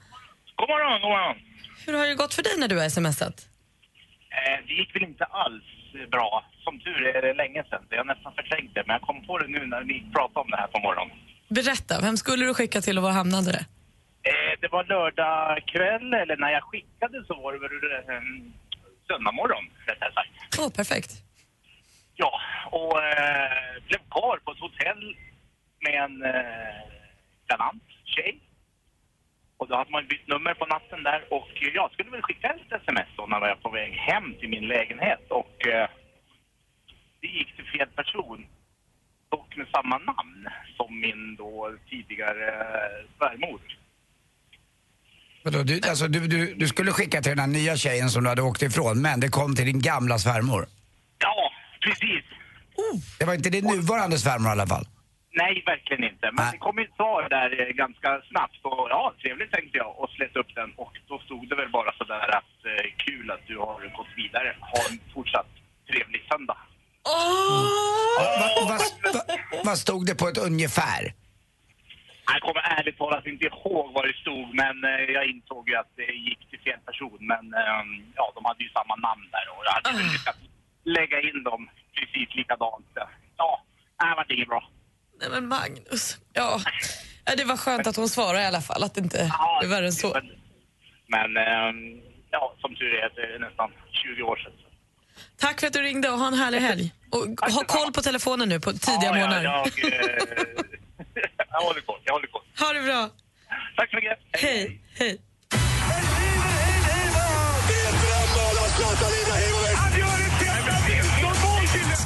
God 0.56 0.68
morgon, 0.68 1.00
god 1.00 1.10
morgon. 1.10 1.36
Hur 1.86 1.92
har 1.98 2.06
det 2.06 2.14
gått 2.14 2.34
för 2.34 2.42
dig 2.42 2.52
när 2.58 2.68
du 2.68 2.78
har 2.78 2.88
smsat? 2.88 3.36
Eh, 4.36 4.66
det 4.66 4.74
gick 4.80 4.96
väl 4.96 5.02
inte 5.02 5.24
alls 5.24 5.64
bra. 6.10 6.44
Som 6.64 6.80
tur 6.80 7.00
är 7.16 7.22
det 7.22 7.34
länge 7.34 7.62
sedan. 7.70 7.82
Jag 7.90 7.98
har 7.98 8.04
nästan 8.14 8.32
förträngt 8.38 8.72
det, 8.74 8.82
men 8.86 8.94
jag 8.96 9.02
kom 9.08 9.26
på 9.26 9.38
det 9.38 9.48
nu 9.56 9.60
när 9.66 9.82
ni 9.90 9.96
pratade 10.14 10.40
om 10.44 10.50
det 10.50 10.56
här 10.56 10.70
på 10.74 10.80
morgonen. 10.86 11.16
Berätta, 11.58 12.00
vem 12.00 12.16
skulle 12.16 12.44
du 12.46 12.54
skicka 12.54 12.80
till 12.80 12.98
och 12.98 13.04
var 13.04 13.10
hamnade 13.10 13.52
det? 13.52 13.64
Eh, 14.30 14.52
det 14.60 14.68
var 14.68 14.84
lördag 14.84 15.62
kväll, 15.66 16.14
eller 16.14 16.36
när 16.36 16.50
jag 16.50 16.62
skickade 16.62 17.24
så 17.26 17.34
var 17.34 17.52
det 17.52 17.58
väl 17.58 17.78
eh, 17.92 18.22
söndag 19.08 19.32
morgon, 19.32 19.64
rättare 19.86 20.12
sagt. 20.12 20.30
Åh, 20.58 20.66
oh, 20.66 20.70
perfekt. 20.72 21.10
Ja, 22.14 22.32
och 22.70 23.04
eh, 23.04 23.82
blev 23.86 23.98
kvar 24.10 24.36
på 24.44 24.50
ett 24.52 24.64
hotell 24.66 25.16
med 25.84 25.94
en 26.04 26.16
eh, 26.22 26.80
galant 27.46 27.88
tjej. 28.04 28.40
Och 29.56 29.68
då 29.68 29.76
hade 29.76 29.90
man 29.90 30.06
bytt 30.06 30.28
nummer 30.28 30.54
på 30.54 30.66
natten 30.66 31.02
där 31.02 31.20
och 31.30 31.50
jag 31.74 31.92
skulle 31.92 32.10
väl 32.10 32.22
skicka 32.22 32.48
ett 32.48 32.82
sms 32.82 33.10
då 33.16 33.26
när 33.26 33.36
jag 33.36 33.40
var 33.40 33.62
på 33.66 33.70
väg 33.70 33.92
hem 33.92 34.34
till 34.38 34.48
min 34.48 34.68
lägenhet 34.68 35.24
och 35.30 35.66
eh, 35.66 35.88
det 37.20 37.26
gick 37.26 37.56
till 37.56 37.70
fel 37.74 37.88
person. 38.00 38.46
Dock 39.28 39.56
med 39.56 39.68
samma 39.74 39.98
namn 39.98 40.29
som 40.90 41.00
min 41.00 41.36
då 41.36 41.70
tidigare 41.90 42.46
eh, 42.48 43.06
svärmor. 43.18 43.60
Vadå, 45.44 45.62
du, 45.62 45.80
alltså, 45.88 46.08
du, 46.08 46.26
du, 46.26 46.54
du 46.54 46.68
skulle 46.68 46.92
skicka 46.92 47.22
till 47.22 47.30
den 47.30 47.38
här 47.38 47.46
nya 47.46 47.76
tjejen 47.76 48.10
som 48.10 48.22
du 48.22 48.28
hade 48.28 48.42
åkt 48.42 48.62
ifrån, 48.62 49.02
men 49.02 49.20
det 49.20 49.28
kom 49.28 49.56
till 49.56 49.66
din 49.66 49.80
gamla 49.80 50.18
svärmor. 50.18 50.66
Ja, 51.18 51.50
precis. 51.80 52.24
Det 53.18 53.24
var 53.24 53.34
inte 53.34 53.50
din 53.50 53.66
nuvarande 53.66 54.18
svärmor 54.18 54.48
i 54.48 54.52
alla 54.52 54.66
fall. 54.66 54.86
Nej, 55.32 55.62
verkligen 55.66 56.04
inte. 56.04 56.26
Men 56.32 56.44
Nej. 56.44 56.52
det 56.52 56.58
kom 56.58 56.78
ett 56.78 56.94
svar 56.96 57.28
där 57.36 57.50
eh, 57.60 57.72
ganska 57.82 58.10
snabbt 58.30 58.60
och 58.62 58.86
ja, 58.90 59.14
trevligt 59.22 59.52
tänkte 59.52 59.78
jag 59.78 60.00
och 60.00 60.10
slet 60.10 60.36
upp 60.36 60.54
den 60.54 60.70
och 60.76 60.92
då 61.08 61.18
stod 61.18 61.48
det 61.48 61.56
väl 61.56 61.70
bara 61.78 61.92
sådär 62.00 62.28
att 62.38 62.54
eh, 62.70 62.86
kul 62.96 63.30
att 63.30 63.44
du 63.46 63.56
har 63.58 63.80
gått 63.98 64.12
vidare. 64.16 64.56
Ha 64.60 64.80
en 64.90 64.98
fortsatt 65.14 65.50
trevlig 65.90 66.22
söndag. 66.30 66.58
Va, 67.04 67.89
vad 69.70 69.78
stod 69.78 70.06
det 70.06 70.14
på 70.22 70.26
ett 70.28 70.38
ungefär? 70.50 71.02
Jag 72.32 72.40
kommer 72.46 72.62
ärligt 72.78 72.98
talat 72.98 73.26
inte 73.26 73.44
ihåg 73.52 73.86
vad 73.96 74.04
det 74.08 74.16
stod 74.24 74.46
men 74.62 74.76
eh, 74.90 75.04
jag 75.16 75.24
insåg 75.32 75.62
ju 75.70 75.74
att 75.82 75.92
det 76.00 76.12
gick 76.28 76.40
till 76.50 76.60
fel 76.66 76.80
person. 76.88 77.18
Men 77.32 77.44
eh, 77.60 77.82
ja, 78.18 78.24
de 78.36 78.40
hade 78.48 78.62
ju 78.66 78.70
samma 78.78 78.96
namn 79.08 79.24
där 79.34 79.46
och 79.52 79.62
jag 79.66 79.72
hade 79.76 79.90
väl 79.98 80.12
lyckats 80.16 80.38
lägga 80.98 81.18
in 81.28 81.42
dem 81.50 81.60
precis 81.96 82.28
likadant. 82.38 82.90
Ja, 83.36 83.50
det 83.98 84.14
var 84.16 84.32
inget 84.34 84.48
bra. 84.48 84.62
Nej 85.20 85.28
men 85.34 85.48
Magnus, 85.48 86.04
ja. 86.32 86.60
ja. 87.24 87.36
Det 87.36 87.44
var 87.44 87.56
skönt 87.56 87.86
att 87.86 87.96
hon 87.96 88.08
svarade 88.08 88.42
i 88.42 88.46
alla 88.46 88.64
fall, 88.68 88.82
att 88.82 88.94
det 88.94 89.00
inte 89.00 89.20
är 89.62 89.68
värre 89.68 89.86
än 89.86 89.92
så. 89.92 90.10
Men 91.14 91.36
eh, 91.36 91.70
ja, 92.30 92.54
som 92.60 92.70
tur 92.76 92.94
är, 93.02 93.10
det 93.16 93.34
är 93.34 93.38
nästan 93.38 93.70
20 93.90 94.22
år. 94.22 94.39
Tack 95.40 95.60
för 95.60 95.66
att 95.66 95.72
du 95.72 95.82
ringde 95.82 96.10
och 96.10 96.18
ha 96.18 96.26
en 96.26 96.34
härlig 96.34 96.60
helg. 96.60 96.92
Och 97.10 97.50
ha 97.50 97.64
koll 97.64 97.92
på 97.92 98.02
telefonen 98.02 98.48
nu 98.48 98.60
på 98.60 98.72
tidiga 98.72 99.00
ja, 99.02 99.14
månader. 99.14 99.44
Ja, 99.44 99.66
jag, 99.76 99.92
eh, 99.92 99.98
jag 101.50 101.60
håller 101.60 101.80
koll, 101.80 102.00
jag 102.04 102.12
håller 102.12 102.26
koll. 102.26 102.42
Ha 102.58 102.72
det 102.72 102.80
bra. 102.80 103.10
Tack 103.76 103.90
så 103.90 103.96
mycket. 103.96 104.18
Hej, 104.32 104.80
hej. 104.94 105.20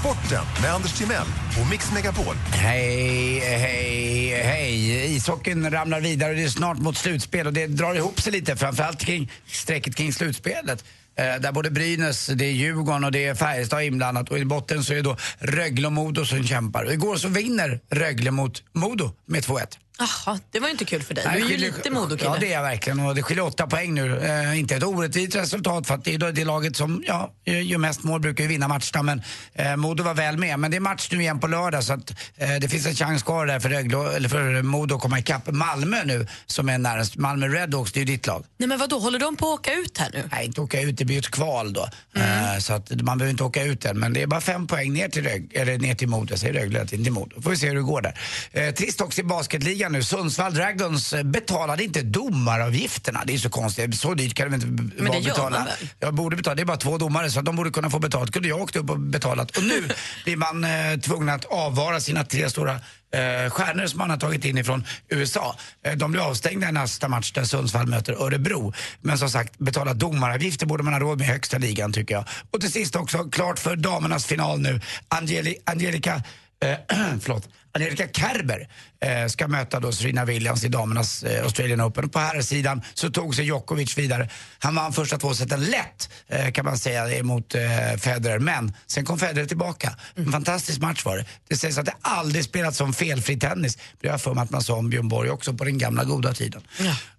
Sporten 0.01 0.45
med 0.63 0.75
Anders 0.75 0.99
Timell 0.99 1.27
och 1.61 1.71
Mix 1.71 1.93
Megapol. 1.93 2.35
Hej, 2.53 3.39
hej, 3.39 4.29
hej. 4.43 5.17
Ishockeyn 5.17 5.71
ramlar 5.71 6.01
vidare 6.01 6.31
och 6.31 6.37
det 6.37 6.45
är 6.45 6.49
snart 6.49 6.79
mot 6.79 6.97
slutspel 6.97 7.47
och 7.47 7.53
det 7.53 7.67
drar 7.67 7.95
ihop 7.95 8.21
sig 8.21 8.33
lite, 8.33 8.57
framförallt 8.57 9.01
kring 9.01 9.31
strecket 9.47 9.97
kring 9.97 10.13
slutspelet. 10.13 10.85
Eh, 11.17 11.41
där 11.41 11.53
både 11.53 11.71
Brynäs, 11.71 12.27
det 12.27 12.45
är 12.45 12.51
Djurgården 12.51 13.05
och 13.05 13.13
det 13.13 13.25
är 13.25 13.35
Färjestad 13.35 13.83
inblandat 13.83 14.31
och 14.31 14.39
i 14.39 14.45
botten 14.45 14.85
så 14.85 14.93
är 14.93 14.97
det 14.97 15.03
då 15.03 15.17
Rögle 15.39 15.87
och 15.87 15.93
Modo 15.93 16.25
som 16.25 16.45
kämpar. 16.45 16.85
Och 16.85 16.93
igår 16.93 17.17
så 17.17 17.29
vinner 17.29 17.81
Rögle 17.91 18.31
mot 18.31 18.63
Modo 18.73 19.11
med 19.27 19.43
2-1. 19.43 19.79
Jaha, 19.99 20.39
det 20.51 20.61
var 20.61 20.69
ju 20.69 20.73
inte 20.73 20.85
kul 20.85 21.03
för 21.03 21.15
dig. 21.15 21.25
Nej, 21.27 21.35
Du 21.37 21.45
är 21.45 21.49
ju 21.49 21.55
skiljer- 21.57 21.73
lite 21.77 21.91
Modokille. 21.91 22.31
Ja, 22.31 22.37
det 22.41 22.47
är 22.49 22.53
jag 22.53 22.63
verkligen. 22.63 23.01
Och 23.01 23.15
det 23.15 23.23
skiljer 23.23 23.45
åtta 23.45 23.67
poäng 23.67 23.95
nu. 23.95 24.19
Eh, 24.19 24.59
inte 24.59 24.77
ett 24.77 24.83
orättvist 24.83 25.37
resultat 25.37 25.87
för 25.87 25.95
att 25.95 26.05
det 26.05 26.15
är 26.15 26.33
det 26.33 26.45
laget 26.45 26.77
som 26.77 27.03
ja, 27.07 27.33
gör 27.45 27.79
mest 27.79 28.03
mål 28.03 28.21
brukar 28.21 28.45
ju 28.45 28.49
vinna 28.49 28.69
matcherna. 28.69 29.03
Men 29.03 29.23
eh, 29.55 29.77
Modo 29.77 30.03
var 30.05 30.15
väl 30.15 30.37
med. 30.39 30.59
Men 30.59 30.71
det 30.71 30.77
är 30.77 30.81
match 30.81 31.09
nu 31.13 31.21
igen 31.21 31.41
på 31.41 31.47
lördag 31.47 31.85
så 31.85 31.93
att 31.93 32.11
eh, 32.37 32.55
det 32.61 32.69
finns 32.69 32.87
en 32.87 32.95
chans 32.95 33.23
kvar 33.23 33.47
där 33.47 33.61
för, 33.61 33.69
Rögle, 33.69 34.17
eller 34.17 34.29
för 34.29 34.63
Modo 34.63 34.95
att 34.95 35.01
komma 35.01 35.19
ikapp 35.19 35.47
Malmö 35.53 36.05
nu 36.05 36.27
som 36.47 36.69
är 36.69 36.79
närmast. 36.79 37.17
Malmö 37.17 37.49
Redhawks, 37.49 37.93
det 37.93 37.99
är 37.99 38.05
ju 38.07 38.13
ditt 38.13 38.27
lag. 38.27 38.45
Nej 38.59 38.69
men 38.69 38.79
vad 38.79 38.91
då 38.91 38.99
håller 38.99 39.19
de 39.19 39.37
på 39.37 39.53
att 39.53 39.61
åka 39.61 39.73
ut 39.75 39.99
här 39.99 40.11
nu? 40.13 40.29
Nej, 40.33 40.47
inte 40.47 40.61
åka 40.61 40.81
ut, 40.81 40.99
det 40.99 41.05
blir 41.05 41.17
ju 41.17 41.21
ett 41.21 41.31
kval 41.31 41.73
då. 41.73 41.89
Mm. 42.17 42.55
Eh, 42.55 42.59
så 42.59 42.73
att 42.73 42.91
man 43.03 43.19
behöver 43.19 43.31
inte 43.31 43.45
åka 43.45 43.63
ut 43.63 43.85
än. 43.85 43.99
Men 43.99 44.13
det 44.13 44.23
är 44.23 44.27
bara 44.27 44.41
fem 44.41 44.67
poäng 44.67 44.93
ner 44.93 45.09
till, 45.09 45.25
Rög, 45.25 45.53
eller 45.55 45.79
ner 45.79 45.95
till 45.95 46.09
Modo. 46.09 46.27
Jag 46.31 46.39
säger 46.39 46.55
Rögle, 46.55 46.87
inte 46.93 47.11
Modo. 47.11 47.43
Får 47.43 47.51
vi 47.51 47.57
se 47.57 47.69
hur 47.69 47.75
det 47.75 47.81
går 47.83 48.03
där. 48.03 48.19
Eh, 48.53 48.75
trist 48.75 49.01
också 49.01 49.21
i 49.21 49.25
basketligan 49.25 49.84
nu. 49.89 50.03
Sundsvall 50.03 50.55
Dragons 50.55 51.13
eh, 51.13 51.23
betalade 51.23 51.85
inte 51.85 52.03
domaravgifterna. 52.03 53.23
Det 53.27 53.35
är 53.35 53.39
så 53.39 53.51
konstigt. 53.51 54.01
Så 54.01 54.15
dyrt 54.15 54.35
kan 54.35 54.51
de 54.51 54.55
inte 54.55 54.67
Men 55.03 55.13
det 55.13 55.25
betala. 55.25 55.59
man 55.59 55.67
väl? 55.67 55.89
Jag 56.01 56.15
borde 56.15 56.37
betala. 56.37 56.55
Det 56.55 56.63
är 56.63 56.67
bara 56.67 56.77
två 56.77 56.99
domare 56.99 57.31
så 57.31 57.41
de 57.41 57.57
borde 57.57 57.71
kunna 57.71 57.91
få 57.91 57.99
betalt. 57.99 58.33
Kunde 58.33 58.49
jag 58.49 58.61
åkt 58.61 58.77
upp 58.77 58.91
och 58.91 58.99
betalat. 58.99 59.57
Och 59.57 59.63
nu 59.63 59.89
blir 60.25 60.37
man 60.37 60.65
eh, 60.65 61.01
tvungen 61.01 61.29
att 61.29 61.45
avvara 61.45 62.01
sina 62.01 62.25
tre 62.25 62.51
stora 62.51 62.73
eh, 62.73 63.51
stjärnor 63.51 63.87
som 63.87 63.99
man 63.99 64.11
har 64.11 64.17
tagit 64.17 64.45
in 64.45 64.59
ifrån 64.59 64.85
USA. 65.09 65.57
Eh, 65.85 65.93
de 65.93 66.13
blir 66.13 66.23
avstängda 66.23 66.69
i 66.69 66.73
nästa 66.73 67.09
match 67.09 67.33
där 67.33 67.45
Sundsvall 67.45 67.87
möter 67.87 68.13
Örebro. 68.13 68.73
Men 69.01 69.19
som 69.19 69.31
sagt, 69.31 69.59
betala 69.59 69.95
domaravgifter 69.95 70.67
borde 70.67 70.83
man 70.83 70.93
ha 70.93 71.01
råd 71.01 71.19
med 71.19 71.29
i 71.29 71.31
högsta 71.31 71.59
ligan 71.59 71.93
tycker 71.93 72.15
jag. 72.15 72.25
Och 72.51 72.61
till 72.61 72.73
sist 72.73 72.97
också, 72.97 73.25
klart 73.25 73.59
för 73.59 73.77
damernas 73.77 74.27
final 74.27 74.61
nu. 74.61 74.81
Angeli, 75.09 75.57
Angelica 75.65 76.23
Eh, 76.65 76.97
förlåt. 77.21 77.49
Angelica 77.75 78.09
Kerber 78.09 78.69
eh, 79.01 79.27
ska 79.27 79.49
möta 79.49 79.81
då 79.81 79.93
Serena 79.93 80.25
Williams 80.25 80.65
i 80.65 80.69
damernas 80.69 81.23
eh, 81.23 81.43
Australian 81.43 81.81
Open. 81.81 82.05
Och 82.05 82.13
på 82.13 82.19
här 82.19 82.43
sidan 82.43 82.83
så 82.95 83.11
tog 83.11 83.35
sig 83.35 83.45
Djokovic 83.45 83.99
vidare. 83.99 84.29
Han 84.59 84.75
vann 84.75 84.93
första 84.93 85.19
två 85.19 85.35
seten 85.35 85.65
lätt 85.65 86.11
eh, 86.29 86.51
kan 86.51 86.65
man 86.65 86.79
säga 86.79 87.23
mot 87.23 87.55
eh, 87.55 87.61
Federer. 87.99 88.39
Men 88.39 88.73
sen 88.87 89.05
kom 89.05 89.19
Federer 89.19 89.47
tillbaka. 89.47 89.97
En 90.15 90.33
fantastisk 90.33 90.81
match 90.81 91.05
var 91.05 91.17
det. 91.17 91.25
Det 91.49 91.57
sägs 91.57 91.79
att 91.79 91.87
det 91.87 91.95
aldrig 92.01 92.45
spelats 92.45 92.79
som 92.79 92.93
felfri 92.93 93.39
tennis. 93.39 93.79
Det 94.01 94.09
har 94.09 94.15
jag 94.15 94.21
för 94.21 94.35
mig 94.35 94.43
att 94.43 94.51
man 94.51 94.63
sa 94.63 94.75
om 94.75 94.91
Björn 94.91 95.09
Borg 95.09 95.31
också 95.31 95.55
på 95.55 95.65
den 95.65 95.79
gamla 95.79 96.05
goda 96.05 96.35
tiden. 96.35 96.63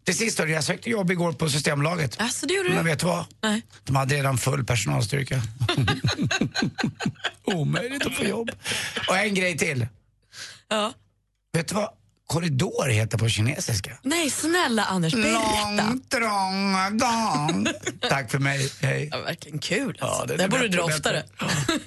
Till 0.03 0.17
sist 0.17 0.39
hörde 0.39 0.51
jag 0.51 0.63
sökte 0.63 0.89
jobb 0.89 1.11
igår 1.11 1.31
på 1.31 1.49
Systembolaget. 1.49 2.15
Alltså, 2.21 2.45
det 2.45 2.53
gjorde 2.53 2.69
du? 2.69 2.75
Men 2.75 2.85
vet 2.85 2.99
du 2.99 3.05
vad? 3.05 3.25
Nej. 3.43 3.61
De 3.83 3.95
hade 3.95 4.15
redan 4.15 4.37
full 4.37 4.65
personalstyrka. 4.65 5.41
Omöjligt 7.43 8.05
att 8.05 8.15
få 8.15 8.23
jobb. 8.23 8.51
Och 9.09 9.17
en 9.17 9.35
grej 9.35 9.57
till. 9.57 9.87
Ja. 10.69 10.93
Vet 11.53 11.67
du 11.67 11.75
vad 11.75 11.89
korridor 12.27 12.89
heter 12.89 13.17
på 13.17 13.29
kinesiska? 13.29 13.91
Nej, 14.01 14.29
snälla 14.29 14.83
Anders, 14.85 15.13
berätta. 15.13 15.29
Lång, 15.29 15.99
trång 15.99 16.97
gång. 16.97 17.67
Tack 18.09 18.31
för 18.31 18.39
mig, 18.39 18.71
hej. 18.81 19.09
Ja, 19.11 19.17
verkligen 19.17 19.59
kul. 19.59 19.97
Alltså. 20.01 20.21
Ja, 20.21 20.25
det 20.25 20.33
är 20.33 20.37
det 20.37 20.47
borde 20.49 20.67
du 20.67 20.77
dra 20.77 20.83
oftare. 20.83 21.23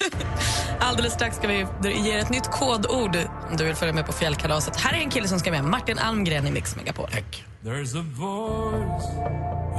Alldeles 0.80 1.12
strax 1.12 1.36
ska 1.36 1.48
vi 1.48 1.66
ge 1.82 2.12
er 2.14 2.18
ett 2.18 2.30
nytt 2.30 2.50
kodord 2.50 3.16
om 3.50 3.56
du 3.56 3.64
vill 3.64 3.74
följa 3.74 3.94
med 3.94 4.06
på 4.06 4.12
fjällkalaset. 4.12 4.76
Här 4.76 4.92
är 4.92 5.02
en 5.02 5.10
kille 5.10 5.28
som 5.28 5.38
ska 5.38 5.50
med, 5.50 5.64
Martin 5.64 5.98
Almgren 5.98 6.46
i 6.46 6.50
Mix 6.50 6.76
Megapol. 6.76 7.10
Tack. 7.10 7.44
There's 7.64 7.98
a 7.98 8.04
voice 8.14 9.08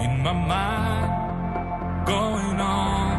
in 0.04 0.24
my 0.24 0.34
mind 0.34 1.30
going 2.06 2.60
on. 2.60 3.19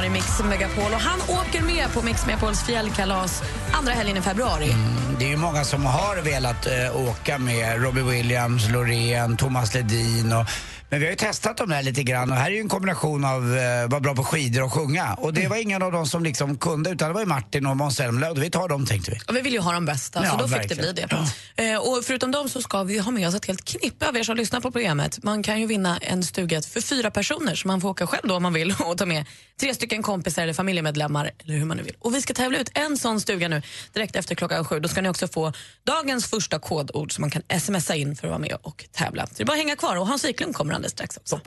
Me 0.00 0.06
i 0.06 0.10
Mix 0.10 0.42
Megapol. 0.42 0.92
Och 0.92 1.00
han 1.00 1.20
åker 1.20 1.62
med 1.62 1.92
på 1.94 2.02
Mix 2.02 2.26
Megapols 2.26 2.62
fjällkalas 2.62 3.42
andra 3.72 3.92
helgen 3.92 4.16
i 4.16 4.20
februari. 4.20 4.70
Mm, 4.70 5.16
det 5.18 5.24
är 5.24 5.28
ju 5.28 5.36
många 5.36 5.64
som 5.64 5.86
har 5.86 6.22
velat 6.22 6.66
eh, 6.66 6.96
åka 6.96 7.38
med 7.38 7.82
Robbie 7.82 8.02
Williams, 8.02 8.70
Loreen, 8.70 9.36
Thomas 9.36 9.74
Ledin 9.74 10.32
och 10.32 10.46
men 10.90 11.00
vi 11.00 11.06
har 11.06 11.10
ju 11.10 11.16
testat 11.16 11.56
dem 11.56 11.68
där 11.68 11.82
lite 11.82 12.02
grann 12.02 12.30
och 12.30 12.36
här 12.36 12.50
är 12.50 12.54
ju 12.54 12.60
en 12.60 12.68
kombination 12.68 13.24
av 13.24 13.56
eh, 13.56 13.88
vara 13.88 14.00
bra 14.00 14.14
på 14.14 14.24
skidor 14.24 14.62
och 14.62 14.72
sjunga. 14.72 15.14
Och 15.14 15.32
det 15.34 15.48
var 15.48 15.56
ingen 15.56 15.82
av 15.82 15.92
dem 15.92 16.06
som 16.06 16.22
liksom 16.24 16.58
kunde 16.58 16.90
utan 16.90 17.08
det 17.08 17.14
var 17.14 17.20
ju 17.20 17.26
Martin 17.26 17.66
och 17.66 17.76
Måns 17.76 17.96
Zelmerlöw. 17.96 18.40
Vi 18.40 18.50
tar 18.50 18.68
dem 18.68 18.86
tänkte 18.86 19.10
vi. 19.10 19.18
Och 19.28 19.36
vi 19.36 19.40
vill 19.40 19.52
ju 19.52 19.60
ha 19.60 19.72
de 19.72 19.84
bästa, 19.84 20.24
Ja, 20.24 20.30
så 20.30 20.36
då 20.36 20.48
fick 20.48 20.56
verkligen. 20.56 20.94
det 20.94 21.08
bli 21.08 21.16
det. 21.56 21.72
Eh, 21.72 21.78
och 21.78 22.04
förutom 22.04 22.30
dem 22.30 22.48
så 22.48 22.62
ska 22.62 22.82
vi 22.82 22.98
ha 22.98 23.10
med 23.10 23.28
oss 23.28 23.34
ett 23.34 23.46
helt 23.46 23.64
knippe 23.64 24.08
av 24.08 24.16
er 24.16 24.22
som 24.22 24.36
lyssnar 24.36 24.60
på 24.60 24.70
programmet. 24.70 25.22
Man 25.22 25.42
kan 25.42 25.60
ju 25.60 25.66
vinna 25.66 25.98
en 25.98 26.22
stuga 26.22 26.62
för 26.62 26.80
fyra 26.80 27.10
personer 27.10 27.54
så 27.54 27.68
man 27.68 27.80
får 27.80 27.88
åka 27.88 28.06
själv 28.06 28.28
då 28.28 28.36
om 28.36 28.42
man 28.42 28.52
vill 28.52 28.74
och 28.84 28.98
ta 28.98 29.06
med 29.06 29.24
tre 29.60 29.74
stycken 29.74 30.02
kompisar 30.02 30.42
eller 30.42 30.52
familjemedlemmar 30.52 31.30
eller 31.38 31.54
hur 31.54 31.64
man 31.64 31.76
nu 31.76 31.82
vill. 31.82 31.96
Och 31.98 32.14
vi 32.14 32.22
ska 32.22 32.34
tävla 32.34 32.58
ut 32.58 32.70
en 32.74 32.96
sån 32.98 33.20
stuga 33.20 33.48
nu 33.48 33.62
direkt 33.92 34.16
efter 34.16 34.34
klockan 34.34 34.64
sju. 34.64 34.80
Då 34.80 34.88
ska 34.88 35.02
ni 35.02 35.08
också 35.08 35.28
få 35.28 35.52
dagens 35.86 36.30
första 36.30 36.58
kodord 36.58 37.12
som 37.12 37.22
man 37.22 37.30
kan 37.30 37.60
smsa 37.60 37.94
in 37.94 38.16
för 38.16 38.26
att 38.26 38.30
vara 38.30 38.38
med 38.38 38.56
och 38.62 38.84
tävla. 38.92 39.26
Så 39.26 39.32
det 39.36 39.42
är 39.42 39.44
bara 39.44 39.52
att 39.52 39.58
hänga 39.58 39.76
kvar 39.76 39.96
och 39.96 40.06
Hans 40.06 40.24
Wiklund 40.24 40.54
kommer 40.54 40.79
alldeles 40.80 40.92
strax 40.92 41.16
också. 41.16 41.40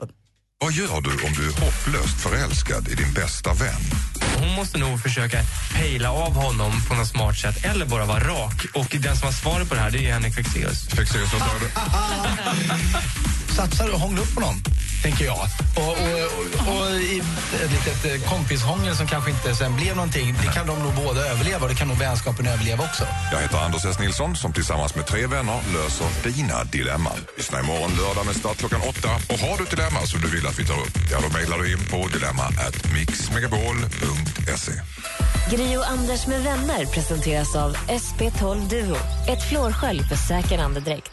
Vad 0.58 0.72
gör 0.72 1.00
du 1.00 1.10
om 1.26 1.32
du 1.32 1.48
är 1.48 1.52
hopplöst 1.52 2.20
förälskad 2.20 2.88
i 2.88 2.94
din 2.94 3.12
bästa 3.12 3.52
vän? 3.52 3.82
Hon 4.38 4.54
måste 4.54 4.78
nog 4.78 5.00
försöka 5.00 5.38
pejla 5.74 6.12
av 6.12 6.34
honom 6.34 6.72
på 6.88 6.94
något 6.94 7.08
smart 7.08 7.36
sätt 7.36 7.64
eller 7.64 7.86
bara 7.86 8.04
vara 8.04 8.20
rak. 8.20 8.66
Och 8.74 8.96
den 9.00 9.16
som 9.16 9.26
har 9.26 9.32
svaret 9.32 9.68
på 9.68 9.74
det 9.74 9.80
här 9.80 9.90
det 9.90 10.06
är 10.06 10.12
Henrik 10.12 10.34
Fexeus. 10.34 10.88
Fexeus, 10.88 11.32
vad 11.32 11.42
säger 11.42 11.60
du? 11.60 11.66
Satsar 13.56 13.94
och 13.94 14.00
hångla 14.00 14.20
upp 14.20 14.34
på 14.34 14.40
någon, 14.40 14.62
tänker 15.02 15.24
jag. 15.24 15.38
Och, 15.76 15.82
och, 15.82 15.96
och, 16.68 16.74
och 16.74 16.90
i 17.00 17.22
ett 17.64 17.70
litet 17.70 18.04
eh, 18.04 18.30
kompishångel 18.30 18.96
som 18.96 19.06
kanske 19.06 19.30
inte 19.30 19.54
sen 19.54 19.76
blev 19.76 19.96
någonting, 19.96 20.34
det 20.42 20.48
kan 20.52 20.66
de 20.66 20.78
nog 20.78 20.94
båda 20.94 21.20
överleva 21.20 21.62
och 21.62 21.68
det 21.68 21.74
kan 21.74 21.88
nog 21.88 21.98
vänskapen 21.98 22.46
överleva 22.46 22.84
också. 22.84 23.04
Jag 23.32 23.40
heter 23.40 23.58
Anders 23.58 23.84
S. 23.84 23.98
Nilsson 23.98 24.36
som 24.36 24.52
tillsammans 24.52 24.94
med 24.94 25.06
tre 25.06 25.26
vänner 25.26 25.60
löser 25.72 26.06
dina 26.24 26.64
dilemman. 26.64 27.18
Lyssna 27.36 27.60
imorgon 27.60 27.90
lördag 27.96 28.26
med 28.26 28.36
start 28.36 28.56
klockan 28.56 28.80
åtta. 28.88 29.08
Och 29.32 29.38
har 29.38 29.56
du 29.56 29.64
ett 29.64 29.70
dilemma 29.70 30.00
som 30.06 30.20
du 30.20 30.28
vill 30.28 30.46
att 30.46 30.58
vi 30.58 30.66
tar 30.66 30.78
upp, 30.86 30.96
ja 31.10 31.18
då 31.24 31.28
mejlar 31.38 31.58
du 31.58 31.72
in 31.72 31.84
på 31.90 32.08
dilemma 32.08 32.42
at 32.66 32.92
mixmegapol.se. 32.92 34.72
Gri 35.50 35.76
och 35.76 35.90
Anders 35.90 36.26
med 36.26 36.42
vänner 36.42 36.86
presenteras 36.86 37.56
av 37.56 37.76
SP12 37.76 38.68
Duo. 38.68 38.96
Ett 39.28 39.48
flårskölj 39.48 40.02
för 40.02 40.16
säker 40.16 40.58
andedräkt. 40.58 41.12